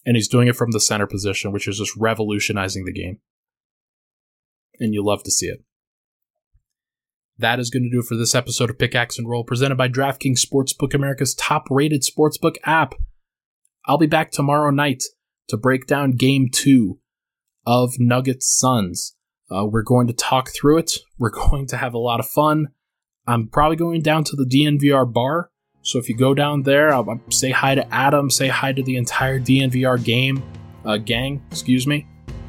and 0.08 0.16
he's 0.16 0.30
doing 0.30 0.48
it 0.48 0.56
from 0.56 0.72
the 0.72 0.80
center 0.80 1.06
position, 1.06 1.52
which 1.52 1.68
is 1.68 1.80
just 1.80 1.96
revolutionizing 1.98 2.86
the 2.86 2.94
game. 2.94 3.20
And 4.80 4.94
you 4.94 5.04
love 5.04 5.22
to 5.24 5.32
see 5.32 5.48
it. 5.48 5.66
That 7.38 7.60
is 7.60 7.70
going 7.70 7.84
to 7.84 7.90
do 7.90 8.00
it 8.00 8.06
for 8.06 8.16
this 8.16 8.34
episode 8.34 8.70
of 8.70 8.80
Pickaxe 8.80 9.20
and 9.20 9.30
Roll, 9.30 9.44
presented 9.44 9.76
by 9.76 9.90
DraftKings 9.90 10.40
Sportsbook, 10.40 10.94
America's 10.94 11.36
top 11.36 11.66
rated 11.70 12.04
sportsbook 12.04 12.56
app. 12.64 12.96
I'll 13.86 13.98
be 13.98 14.08
back 14.08 14.32
tomorrow 14.32 14.72
night 14.72 15.04
to 15.50 15.58
break 15.58 15.88
down 15.88 16.12
game 16.12 16.48
two 16.50 17.00
of 17.66 18.00
Nuggets 18.00 18.48
Suns. 18.48 19.14
Uh, 19.52 19.66
we're 19.66 19.84
going 19.84 20.08
to 20.08 20.14
talk 20.14 20.50
through 20.50 20.78
it. 20.78 20.94
We're 21.20 21.30
going 21.50 21.68
to 21.68 21.78
have 21.78 21.94
a 21.94 22.00
lot 22.00 22.22
of 22.22 22.30
fun. 22.30 22.70
I'm 23.28 23.50
probably 23.50 23.76
going 23.76 24.02
down 24.04 24.24
to 24.24 24.38
the 24.38 24.46
DNVR 24.46 25.12
bar 25.12 25.52
so 25.88 26.00
if 26.00 26.10
you 26.10 26.18
go 26.18 26.34
down 26.34 26.64
there, 26.64 26.94
I'll, 26.94 27.10
I'll 27.10 27.32
say 27.32 27.50
hi 27.50 27.74
to 27.74 27.94
Adam, 27.94 28.30
say 28.30 28.50
hi 28.50 28.74
to 28.74 28.84
the 28.84 28.98
entire 28.98 29.40
DNVR 29.40 30.04
game 30.04 30.44
uh, 30.84 30.98
gang. 30.98 31.42
Excuse 31.50 31.88
me. 31.88 32.06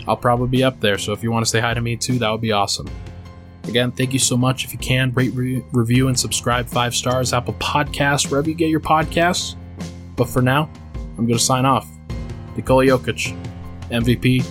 I'll 0.09 0.17
probably 0.17 0.49
be 0.49 0.65
up 0.65 0.81
there. 0.81 0.99
So 0.99 1.13
if 1.13 1.23
you 1.23 1.31
want 1.31 1.47
to 1.47 1.49
say 1.49 1.61
hi 1.61 1.73
to 1.73 1.81
me 1.81 1.97
too, 1.97 2.19
that 2.19 2.29
would 2.31 2.41
be 2.41 2.51
awesome. 2.51 2.91
Again, 3.63 3.93
thank 3.93 4.13
you 4.13 4.19
so 4.19 4.37
much. 4.37 4.65
If 4.65 4.73
you 4.73 4.79
can, 4.81 5.13
rate, 5.13 5.33
re- 5.35 5.63
review, 5.71 6.09
and 6.09 6.19
subscribe 6.19 6.67
five 6.67 6.97
stars, 6.97 7.33
Apple 7.33 7.55
Podcasts, 7.55 8.29
wherever 8.29 8.49
you 8.49 8.57
get 8.57 8.71
your 8.71 8.81
podcasts. 8.81 9.55
But 10.17 10.29
for 10.29 10.43
now, 10.43 10.69
I'm 11.17 11.27
going 11.27 11.39
to 11.39 11.45
sign 11.45 11.65
off. 11.65 11.89
Nikola 12.57 12.87
Jokic, 12.87 13.39
MVP, 13.91 14.45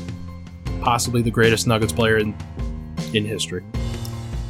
possibly 0.80 1.22
the 1.22 1.32
greatest 1.32 1.68
Nuggets 1.68 1.92
player 1.92 2.20
in, 2.20 2.34
in 3.14 3.26
history. 3.26 3.66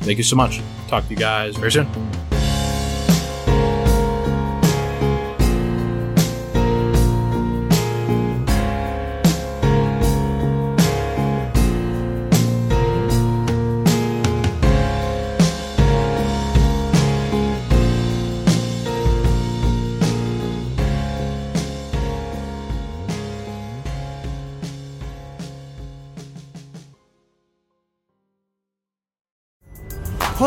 Thank 0.02 0.20
you 0.20 0.24
so 0.24 0.36
much. 0.36 0.62
Talk 0.90 1.06
to 1.06 1.10
you 1.10 1.18
guys 1.18 1.56
very 1.58 1.72
soon. 1.72 1.88